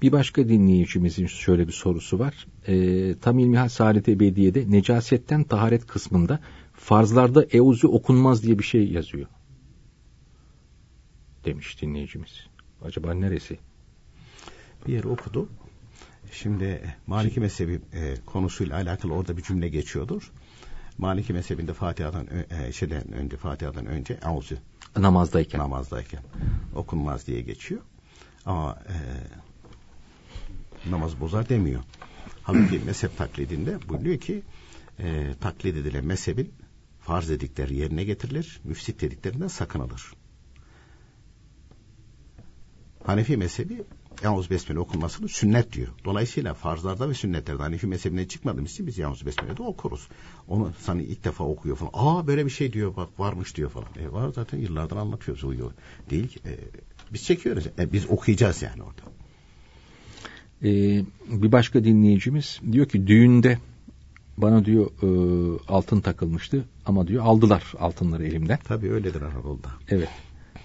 Bir 0.02 0.12
başka 0.12 0.50
dinleyicimizin 0.50 1.28
şöyle 1.28 1.68
bir 1.68 1.74
sorusu 1.74 2.20
var. 2.20 2.48
E, 2.68 3.16
Tam 3.20 3.40
İlmihal 3.40 3.70
Saadet 3.70 4.10
Ebediye'de 4.10 4.72
necasetten 4.72 5.44
taharet 5.44 5.88
kısmında 5.88 6.40
farzlarda 6.74 7.46
euzu 7.52 7.88
okunmaz 7.88 8.44
diye 8.44 8.60
bir 8.60 8.64
şey 8.64 8.92
yazıyor 8.92 9.28
demiş 11.46 11.82
dinleyicimiz. 11.82 12.48
Acaba 12.86 13.14
neresi? 13.14 13.60
Bir 14.88 14.94
yer 14.94 15.04
okudu. 15.04 15.50
Şimdi 16.32 16.96
Maliki 17.08 17.40
mezhebi 17.40 17.80
e, 17.94 18.16
konusuyla 18.26 18.76
alakalı 18.76 19.14
orada 19.14 19.38
bir 19.38 19.44
cümle 19.44 19.70
geçiyordur. 19.70 20.32
Maliki 20.98 21.34
mezhebinde 21.34 21.74
Fatiha'dan 21.74 22.28
e, 22.50 22.72
şeyden 22.72 23.12
önce 23.12 23.38
Fatiha'dan 23.38 23.86
önce 23.86 24.20
auzu 24.20 24.56
Namazdayken. 24.98 25.60
namazdayken 25.60 26.22
okunmaz 26.76 27.28
diye 27.28 27.42
geçiyor. 27.42 27.82
Ama 28.46 28.80
e, 28.90 28.96
namaz 30.92 31.20
bozar 31.20 31.50
demiyor. 31.50 31.82
Halbuki 32.44 32.80
mezhep 32.80 33.18
taklidinde 33.18 33.90
buyuruyor 33.90 34.20
ki 34.20 34.42
e, 35.00 35.34
taklit 35.42 35.78
edilen 35.78 36.06
mezhebin 36.06 36.54
farz 37.02 37.30
dedikleri 37.30 37.76
yerine 37.76 38.04
getirilir, 38.04 38.60
müfsit 38.64 39.02
dediklerinden 39.02 39.48
sakınılır. 39.48 40.14
Hanefi 43.06 43.38
mezhebi 43.38 43.84
Yalnız 44.24 44.50
Besmele 44.50 44.80
okunmasını 44.80 45.28
sünnet 45.28 45.74
diyor. 45.74 45.88
Dolayısıyla 46.06 46.54
farzlarda 46.54 47.10
ve 47.10 47.14
sünnetlerde 47.14 47.64
Hanefi 47.64 47.88
mezhebinden 47.88 48.26
çıkmadığımız 48.26 48.72
için 48.72 48.88
biz 48.88 48.98
Yalnız 48.98 49.26
Besmele'de 49.26 49.64
okuruz. 49.64 50.08
Onu 50.48 50.74
sana 50.80 51.02
ilk 51.02 51.24
defa 51.24 51.44
okuyor 51.44 51.76
falan. 51.76 51.92
Aa 51.94 52.28
böyle 52.28 52.46
bir 52.46 52.50
şey 52.50 52.74
diyor 52.74 52.96
bak 52.96 53.20
varmış 53.20 53.58
diyor 53.58 53.70
falan. 53.70 53.88
E 54.00 54.12
var 54.12 54.32
zaten 54.36 54.58
yıllardır 54.58 54.98
anlatıyoruz 54.98 55.44
uyuyor. 55.44 55.72
Değil 56.10 56.28
ki. 56.28 56.40
E, 56.46 56.52
biz 57.14 57.24
çekiyoruz. 57.24 57.68
E, 57.80 57.94
biz 57.94 58.10
okuyacağız 58.10 58.62
yani 58.62 58.84
orada. 58.84 59.02
Ee, 60.64 61.04
bir 61.30 61.52
başka 61.52 61.84
dinleyicimiz 61.84 62.62
diyor 62.72 62.86
ki 62.86 63.08
düğünde 63.08 63.58
bana 64.38 64.66
diyor 64.66 64.86
e, 64.86 65.08
altın 65.68 66.02
takılmıştı 66.02 66.66
ama 66.86 67.08
diyor 67.08 67.24
aldılar 67.26 67.74
altınları 67.80 68.26
elimden. 68.26 68.60
Tabii 68.64 68.92
öyledir 68.92 69.22
Anadolu'da. 69.22 69.70
Evet. 69.90 70.10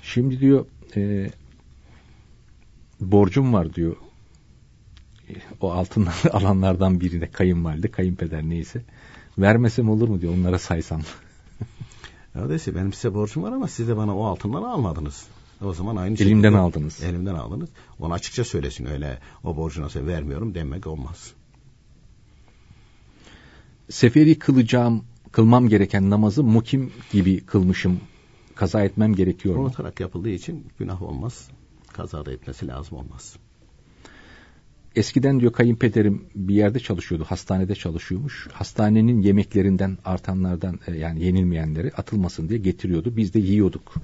Şimdi 0.02 0.40
diyor 0.40 0.66
e, 0.96 1.30
borcum 3.00 3.52
var 3.52 3.74
diyor. 3.74 3.96
E, 5.28 5.32
O 5.60 5.70
altınları 5.72 6.32
alanlardan 6.32 7.00
birine 7.00 7.30
kayınvalide, 7.30 7.90
kayınpeder 7.90 8.42
neyse. 8.42 8.82
Vermesem 9.38 9.88
olur 9.90 10.08
mu 10.08 10.20
diyor 10.20 10.34
onlara 10.34 10.58
saysam. 10.58 11.00
Öyleyse 12.34 12.74
benim 12.74 12.92
size 12.92 13.14
borcum 13.14 13.42
var 13.42 13.52
ama 13.52 13.68
siz 13.68 13.88
de 13.88 13.96
bana 13.96 14.16
o 14.16 14.24
altınları 14.24 14.66
almadınız. 14.66 15.26
O 15.64 15.72
zaman 15.74 15.96
aynı 15.96 16.14
Elimden 16.14 16.48
şekilde- 16.48 16.58
aldınız. 16.60 17.02
Elimden 17.02 17.34
aldınız. 17.34 17.68
Onu 17.98 18.12
açıkça 18.12 18.44
söylesin 18.44 18.86
öyle 18.86 19.18
o 19.44 19.56
borcuna 19.56 19.88
size 19.88 20.06
vermiyorum 20.06 20.54
demek 20.54 20.86
olmaz. 20.86 21.32
Seferi 23.90 24.38
kılacağım, 24.38 25.04
kılmam 25.32 25.68
gereken 25.68 26.10
namazı 26.10 26.44
mukim 26.44 26.92
gibi 27.12 27.40
kılmışım. 27.40 28.00
Kaza 28.54 28.82
etmem 28.82 29.14
gerekiyor 29.14 29.56
mu? 29.56 29.62
Unutarak 29.62 30.00
yapıldığı 30.00 30.28
için 30.30 30.66
günah 30.78 31.02
olmaz. 31.02 31.48
Kazada 31.92 32.32
etmesi 32.32 32.68
lazım 32.68 32.98
olmaz. 32.98 33.36
Eskiden 34.96 35.40
diyor 35.40 35.52
kayınpederim 35.52 36.24
bir 36.34 36.54
yerde 36.54 36.80
çalışıyordu, 36.80 37.24
hastanede 37.28 37.74
çalışıyormuş. 37.74 38.48
Hastanenin 38.52 39.22
yemeklerinden 39.22 39.98
artanlardan 40.04 40.80
e, 40.86 40.96
yani 40.96 41.24
yenilmeyenleri 41.24 41.92
atılmasın 41.92 42.48
diye 42.48 42.58
getiriyordu. 42.58 43.16
Biz 43.16 43.34
de 43.34 43.38
yiyorduk. 43.38 43.94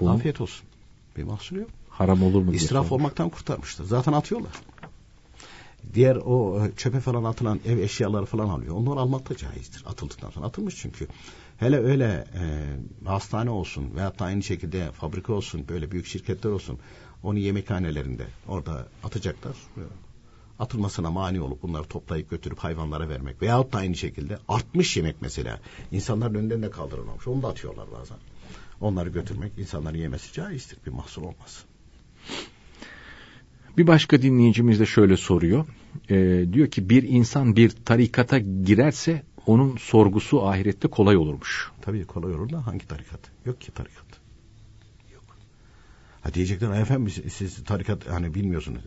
Bunu 0.00 0.10
Afiyet 0.10 0.40
olsun. 0.40 0.66
Bir 1.16 1.22
mahsuru 1.22 1.60
yok. 1.60 1.70
haram 1.88 2.22
olur 2.22 2.42
mu 2.42 2.54
İsraf 2.54 2.92
olmaktan 2.92 3.28
kurtarmıştır. 3.28 3.84
Zaten 3.84 4.12
atıyorlar. 4.12 4.52
Diğer 5.94 6.16
o 6.16 6.64
e, 6.66 6.72
çöpe 6.76 7.00
falan 7.00 7.24
atılan 7.24 7.60
ev 7.66 7.78
eşyaları 7.78 8.24
falan 8.26 8.48
alıyor. 8.48 8.74
Onları 8.74 9.00
almak 9.00 9.30
da 9.30 9.36
caizdir. 9.36 9.82
Atıldıktan 9.86 10.30
sonra 10.30 10.46
atılmış 10.46 10.76
çünkü. 10.76 11.06
Hele 11.56 11.78
öyle 11.78 12.24
e, 12.34 12.42
hastane 13.08 13.50
olsun 13.50 13.94
veyahut 13.96 14.18
da 14.18 14.24
aynı 14.24 14.42
şekilde 14.42 14.92
fabrika 14.92 15.32
olsun 15.32 15.64
böyle 15.68 15.90
büyük 15.90 16.06
şirketler 16.06 16.50
olsun 16.50 16.78
onu 17.22 17.38
yemekhanelerinde 17.38 18.26
orada 18.48 18.88
atacaklar. 19.04 19.56
Atılmasına 20.58 21.10
mani 21.10 21.40
olup 21.40 21.62
bunları 21.62 21.84
toplayıp 21.84 22.30
götürüp 22.30 22.58
hayvanlara 22.58 23.08
vermek 23.08 23.42
veyahut 23.42 23.72
da 23.72 23.78
aynı 23.78 23.96
şekilde 23.96 24.38
artmış 24.48 24.96
yemek 24.96 25.16
mesela 25.20 25.60
insanların 25.92 26.34
önünden 26.34 26.62
de 26.62 26.70
kaldırılmamış 26.70 27.26
onu 27.26 27.42
da 27.42 27.48
atıyorlar 27.48 27.86
bazen. 28.00 28.16
Onları 28.80 29.08
götürmek 29.08 29.52
insanların 29.58 29.98
yemesi 29.98 30.32
caizdir 30.32 30.78
bir 30.86 30.90
mahsur 30.90 31.22
olmaz. 31.22 31.64
Bir 33.78 33.86
başka 33.86 34.22
dinleyicimiz 34.22 34.80
de 34.80 34.86
şöyle 34.86 35.16
soruyor. 35.16 35.66
E, 36.10 36.46
diyor 36.52 36.70
ki 36.70 36.90
bir 36.90 37.02
insan 37.02 37.56
bir 37.56 37.70
tarikata 37.70 38.38
girerse 38.38 39.22
onun 39.46 39.76
sorgusu 39.76 40.46
ahirette 40.46 40.88
kolay 40.88 41.16
olurmuş. 41.16 41.70
Tabii 41.82 42.04
kolay 42.04 42.34
olur 42.34 42.50
da 42.50 42.66
hangi 42.66 42.88
tarikat? 42.88 43.20
Yok 43.46 43.60
ki 43.60 43.72
tarikat. 43.72 44.06
Ha 46.26 46.34
diyecekler 46.34 46.70
"Ay 46.70 46.80
efendim 46.80 47.10
siz, 47.30 47.64
tarikat 47.64 48.08
hani 48.08 48.34
bilmiyorsunuz. 48.34 48.80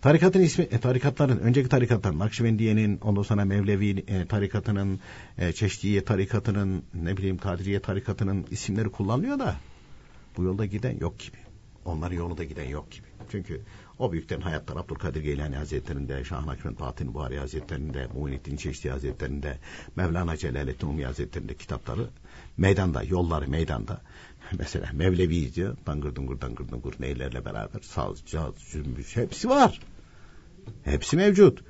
Tarikatın 0.00 0.40
ismi, 0.40 0.64
e, 0.64 0.78
tarikatların, 0.78 1.38
önceki 1.38 1.68
tarikatların, 1.68 2.18
Nakşibendiye'nin, 2.18 2.98
ondan 2.98 3.22
sonra 3.22 3.44
Mevlevi 3.44 4.04
e, 4.08 4.26
tarikatının, 4.26 5.00
e, 5.38 5.52
Çeşdiye 5.52 6.04
tarikatının, 6.04 6.82
ne 6.94 7.16
bileyim 7.16 7.38
Kadiriye 7.38 7.80
tarikatının 7.80 8.46
isimleri 8.50 8.88
kullanılıyor 8.88 9.38
da 9.38 9.56
bu 10.36 10.42
yolda 10.42 10.66
giden 10.66 10.98
yok 10.98 11.18
gibi. 11.18 11.36
Onların 11.84 12.16
yolunda 12.16 12.44
giden 12.44 12.68
yok 12.68 12.90
gibi. 12.90 13.06
Çünkü 13.30 13.60
o 13.98 14.12
büyüklerin 14.12 14.40
hayatları 14.40 14.78
Abdülkadir 14.78 15.22
Geylani 15.22 15.56
Hazretleri'nde, 15.56 16.24
Şah 16.24 16.46
Nakşibend 16.46 16.76
Fatih 16.76 17.06
Buhari 17.06 17.38
Hazretleri'nde, 17.38 18.08
Muhyiddin 18.14 18.56
Çeşdi 18.56 18.90
Hazretleri'nde, 18.90 19.58
Mevlana 19.96 20.36
Celaleddin 20.36 20.86
Umi 20.86 21.04
Hazretleri'nde 21.04 21.54
kitapları 21.54 22.08
meydanda, 22.56 23.02
yolları 23.02 23.48
meydanda. 23.48 24.00
Mesela 24.58 24.90
Mevlevi 24.92 25.54
diyor, 25.54 25.76
dangır 25.86 26.14
dungur 26.14 26.40
dangır 26.40 26.68
dungur 26.68 26.92
neylerle 27.00 27.44
beraber 27.44 27.80
saz, 27.82 28.18
caz, 28.26 28.54
zümbüş 28.58 29.16
hepsi 29.16 29.48
var. 29.48 29.80
Hepsi 30.84 31.16
mevcut. 31.16 31.60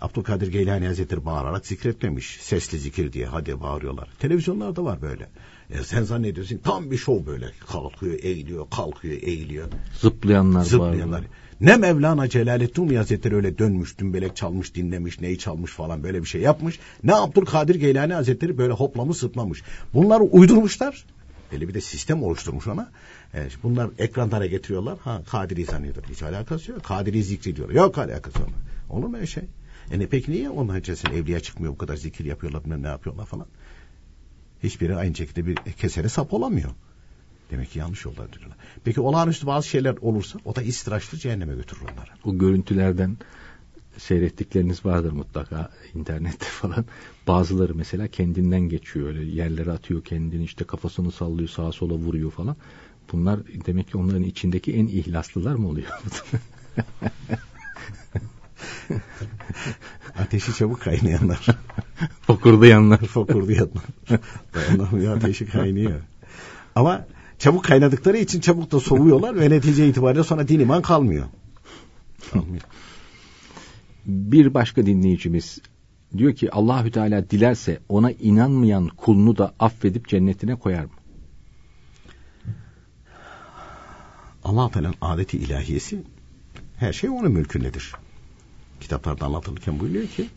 Abdülkadir 0.00 0.48
Geylani 0.48 0.86
Hazretleri 0.86 1.24
bağırarak 1.24 1.66
zikretmemiş. 1.66 2.38
Sesli 2.40 2.78
zikir 2.78 3.12
diye 3.12 3.26
hadi 3.26 3.60
bağırıyorlar. 3.60 4.08
Televizyonlarda 4.18 4.84
var 4.84 5.02
böyle. 5.02 5.28
Ya 5.74 5.84
sen 5.84 6.02
zannediyorsun 6.02 6.58
tam 6.58 6.90
bir 6.90 6.96
şov 6.96 7.26
böyle. 7.26 7.50
Kalkıyor, 7.66 8.18
eğiliyor, 8.22 8.70
kalkıyor, 8.70 9.22
eğiliyor. 9.22 9.68
Zıplayanlar, 10.00 10.64
Zıplayanlar. 10.64 11.18
var. 11.18 11.26
Ne 11.60 11.76
Mevlana 11.76 12.28
Celaleddin 12.28 12.82
Rumi 12.82 12.96
Hazretleri 12.96 13.34
öyle 13.34 13.58
dönmüş, 13.58 13.98
dümbelek 13.98 14.36
çalmış, 14.36 14.74
dinlemiş, 14.74 15.20
neyi 15.20 15.38
çalmış 15.38 15.72
falan 15.72 16.02
böyle 16.02 16.20
bir 16.22 16.26
şey 16.26 16.40
yapmış. 16.40 16.78
Ne 17.04 17.14
Abdülkadir 17.14 17.74
Geylani 17.74 18.14
Hazretleri 18.14 18.58
böyle 18.58 18.72
hoplamış, 18.72 19.16
zıplamış. 19.16 19.62
Bunları 19.94 20.22
uydurmuşlar. 20.22 21.04
Böyle 21.52 21.68
bir 21.68 21.74
de 21.74 21.80
sistem 21.80 22.22
oluşturmuş 22.22 22.66
ona. 22.66 22.90
Evet, 23.34 23.52
bunlar 23.62 23.90
ekranlara 23.98 24.46
getiriyorlar. 24.46 24.98
Ha 24.98 25.22
Kadiri 25.30 25.66
sanıyorlar. 25.66 26.04
Hiç 26.10 26.22
alakası 26.22 26.70
yok. 26.70 26.84
Kadiri 26.84 27.24
zikri 27.24 27.56
diyorlar. 27.56 27.74
Yok 27.74 27.98
alakası 27.98 28.38
yok. 28.38 28.50
Olur 28.90 29.06
mu 29.06 29.16
öyle 29.16 29.26
şey? 29.26 29.44
E 29.90 29.98
ne 29.98 30.06
peki 30.06 30.30
niye 30.30 30.50
onların 30.50 30.80
içerisinde 30.80 31.16
evliya 31.16 31.40
çıkmıyor 31.40 31.72
bu 31.72 31.78
kadar 31.78 31.96
zikir 31.96 32.24
yapıyorlar 32.24 32.64
bilmem 32.64 32.82
ne 32.82 32.86
yapıyorlar 32.86 33.26
falan. 33.26 33.46
Hiçbiri 34.62 34.96
aynı 34.96 35.14
şekilde 35.14 35.46
bir 35.46 35.56
kesere 35.56 36.08
sap 36.08 36.32
olamıyor. 36.32 36.70
Demek 37.50 37.70
ki 37.70 37.78
yanlış 37.78 38.04
yolda 38.04 38.32
diyorlar. 38.32 38.58
Peki 38.84 39.00
olağanüstü 39.00 39.46
bazı 39.46 39.68
şeyler 39.68 39.96
olursa 40.00 40.38
o 40.44 40.56
da 40.56 40.62
istiraçlı 40.62 41.18
cehenneme 41.18 41.54
götürür 41.54 41.82
onları. 41.82 42.10
Bu 42.24 42.38
görüntülerden 42.38 43.16
seyrettikleriniz 43.98 44.84
vardır 44.84 45.12
mutlaka 45.12 45.70
internette 45.94 46.46
falan. 46.46 46.84
Bazıları 47.26 47.74
mesela 47.74 48.08
kendinden 48.08 48.60
geçiyor 48.60 49.08
öyle 49.08 49.24
yerlere 49.24 49.72
atıyor 49.72 50.04
kendini 50.04 50.44
işte 50.44 50.64
kafasını 50.64 51.12
sallıyor 51.12 51.48
sağa 51.48 51.72
sola 51.72 51.94
vuruyor 51.94 52.30
falan. 52.30 52.56
Bunlar 53.12 53.40
demek 53.66 53.88
ki 53.88 53.96
onların 53.96 54.22
içindeki 54.22 54.74
en 54.74 54.86
ihlaslılar 54.86 55.54
mı 55.54 55.68
oluyor? 55.68 55.88
Ateşi 60.18 60.54
çabuk 60.54 60.80
kaynayanlar. 60.80 61.46
Fokurdayanlar. 62.26 62.98
Fokurdayanlar. 63.06 63.84
Dayanamıyor 64.54 65.16
ateşi 65.16 65.46
kaynıyor. 65.46 66.00
Ama 66.74 67.06
çabuk 67.38 67.64
kaynadıkları 67.64 68.16
için 68.16 68.40
çabuk 68.40 68.72
da 68.72 68.80
soğuyorlar 68.80 69.40
ve 69.40 69.50
netice 69.50 69.88
itibariyle 69.88 70.24
sonra 70.24 70.48
din 70.48 70.60
iman 70.60 70.82
kalmıyor. 70.82 71.26
Kalmıyor. 72.32 72.62
Bir 74.06 74.54
başka 74.54 74.86
dinleyicimiz 74.86 75.60
diyor 76.16 76.34
ki 76.34 76.50
Allahü 76.50 76.90
Teala 76.90 77.30
dilerse 77.30 77.78
ona 77.88 78.10
inanmayan 78.10 78.88
kulunu 78.88 79.36
da 79.36 79.54
affedip 79.58 80.08
cennetine 80.08 80.54
koyar 80.54 80.84
mı? 80.84 80.90
allah 84.44 84.70
Teala'nın 84.70 84.94
adeti 85.00 85.38
ilahiyesi 85.38 86.02
her 86.76 86.92
şey 86.92 87.10
onun 87.10 87.32
mülkündedir. 87.32 87.92
Kitaplarda 88.80 89.26
anlatılırken 89.26 89.80
buyuruyor 89.80 90.06
ki 90.06 90.28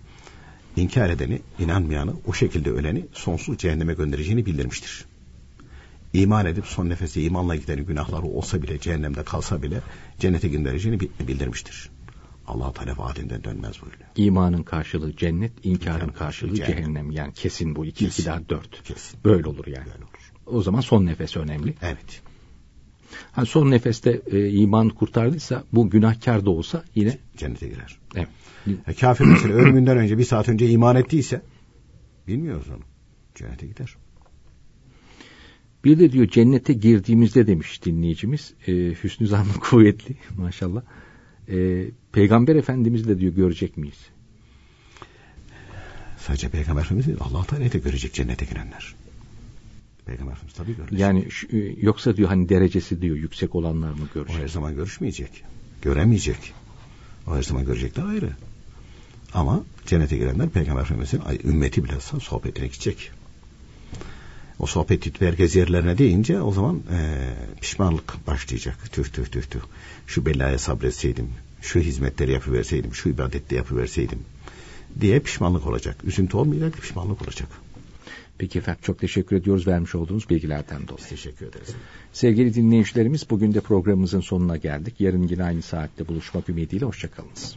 inkar 0.76 1.10
edeni, 1.10 1.42
inanmayanı, 1.60 2.14
o 2.28 2.34
şekilde 2.34 2.72
öleni 2.72 3.06
sonsuz 3.14 3.58
cehenneme 3.58 3.94
göndereceğini 3.94 4.46
bildirmiştir. 4.46 5.06
İman 6.14 6.46
edip 6.46 6.66
son 6.66 6.90
nefese 6.90 7.22
imanla 7.22 7.56
giden 7.56 7.86
günahları 7.86 8.26
olsa 8.26 8.62
bile 8.62 8.80
cehennemde 8.80 9.24
kalsa 9.24 9.62
bile 9.64 9.82
cennete 10.20 10.48
göndereceğini 10.48 11.00
bildirmiştir. 11.00 11.90
Allah 12.48 12.74
Teala 12.74 12.98
vaadinden 12.98 13.44
dönmez 13.44 13.82
buyuruyor. 13.82 14.10
İmanın 14.16 14.64
karşılığı 14.64 15.16
cennet, 15.16 15.52
inkarın 15.64 15.96
İnkarın 15.96 16.10
karşılığı 16.14 16.56
cehennem. 16.56 16.78
cehennem. 16.78 17.12
Yani 17.12 17.34
kesin 17.34 17.76
bu. 17.76 17.86
iki 17.86 18.06
Kesin. 18.06 18.22
iki 18.22 18.30
daha 18.30 18.50
dört. 18.50 18.84
Kesin. 18.84 19.20
Böyle 19.26 19.48
olur 19.50 19.68
yani. 19.68 19.86
Böyle 19.86 20.04
olur. 20.04 20.32
O 20.46 20.62
zaman 20.62 20.82
son 20.82 21.06
nefes 21.06 21.38
önemli. 21.38 21.74
Evet. 21.82 22.22
Ha, 23.32 23.46
son 23.46 23.72
nefeste 23.72 24.22
e, 24.32 24.50
iman 24.50 24.90
kurtardıysa 24.90 25.64
bu 25.74 25.90
günahkar 25.90 26.46
da 26.46 26.50
olsa 26.50 26.84
yine 26.96 27.18
Cennete 27.38 27.68
girer. 27.68 27.98
evet. 28.16 28.28
E, 28.88 28.94
kafir 28.94 29.26
mesela 29.26 29.54
ölümünden 29.54 29.98
önce 29.98 30.18
bir 30.18 30.24
saat 30.24 30.50
önce 30.50 30.70
iman 30.70 30.96
ettiyse 30.96 31.42
bilmiyoruz 32.28 32.70
onu. 32.70 32.82
cennete 33.36 33.68
gider. 33.68 33.96
Bir 35.86 36.00
de 36.00 36.12
diyor 36.12 36.28
cennete 36.28 36.74
girdiğimizde 36.74 37.48
demiş 37.48 37.86
dinleyicimiz. 37.86 38.54
E, 38.68 38.74
hüsnü 39.04 39.28
zannı 39.28 39.54
kuvvetli 39.54 40.16
maşallah. 40.38 40.82
E, 41.50 41.86
Peygamber 42.12 42.56
Efendimiz 42.56 43.08
de 43.08 43.20
diyor 43.20 43.34
görecek 43.34 43.78
miyiz? 43.78 43.98
Sadece 46.18 46.50
Peygamber 46.50 46.82
Efendimiz 46.82 47.08
değil 47.08 47.18
Allah 47.22 47.44
Teala 47.44 47.72
de 47.72 47.80
görecek 47.80 48.14
cennete 48.14 48.46
girenler. 48.46 48.96
Peygamber 50.06 50.32
Efendimiz 50.32 50.54
tabii 50.54 50.76
görecek. 50.76 51.00
Yani 51.00 51.32
şu, 51.32 51.48
e, 51.48 51.76
yoksa 51.82 52.18
diyor 52.18 52.30
hani 52.30 52.50
derecesi 52.50 53.02
diyor 53.02 53.16
yüksek 53.16 53.56
olanlar 53.56 53.92
mı 53.92 54.08
görecek? 54.14 54.36
O 54.40 54.44
her 54.44 54.48
zaman 54.48 54.76
görüşmeyecek. 54.76 55.44
Göremeyecek. 55.82 56.54
O 57.28 57.36
her 57.36 57.44
zaman 57.44 57.66
görecek 57.66 57.96
de 57.96 58.04
ayrı. 58.04 58.30
Ama 59.34 59.64
cennete 59.86 60.18
girenler 60.18 60.50
Peygamber 60.50 60.82
Efendimiz'in 60.82 61.22
ümmeti 61.44 61.84
bilhassa 61.84 62.20
sohbetine 62.20 62.68
gidecek. 62.68 63.12
O 64.60 64.66
sohbet 64.66 65.02
gidip 65.02 65.22
herkes 65.22 65.56
yerlerine 65.56 65.98
deyince 65.98 66.42
o 66.42 66.52
zaman 66.52 66.76
e, 66.92 67.34
pişmanlık 67.62 68.28
başlayacak. 68.28 68.78
Tüh 68.92 69.06
tüh 69.06 69.26
tüh 69.26 69.44
tüh. 69.44 69.60
Şu 70.08 70.26
belaya 70.26 70.58
sabretseydim, 70.58 71.30
şu 71.62 71.80
hizmetleri 71.80 72.32
yapıverseydim, 72.32 72.96
şu 72.96 73.10
ibadette 73.10 73.56
yapıverseydim 73.56 74.20
diye 75.02 75.20
pişmanlık 75.20 75.68
olacak. 75.68 75.98
Üzüntü 76.04 76.38
olmayacak, 76.38 76.74
pişmanlık 76.82 77.22
olacak. 77.22 77.50
Peki 78.38 78.60
efendim 78.60 78.82
çok 78.84 79.00
teşekkür 79.00 79.36
ediyoruz 79.36 79.68
vermiş 79.68 79.96
olduğunuz 79.96 80.30
bilgilerden 80.30 80.88
dolayı. 80.88 80.98
Biz 80.98 81.10
teşekkür 81.10 81.46
ederiz. 81.46 81.76
Sevgili 82.14 82.54
dinleyicilerimiz 82.54 83.30
bugün 83.30 83.54
de 83.54 83.60
programımızın 83.60 84.22
sonuna 84.22 84.58
geldik. 84.58 85.02
Yarın 85.02 85.28
yine 85.28 85.44
aynı 85.44 85.62
saatte 85.62 86.08
buluşmak 86.08 86.50
ümidiyle 86.50 86.86
hoşçakalınız. 86.86 87.56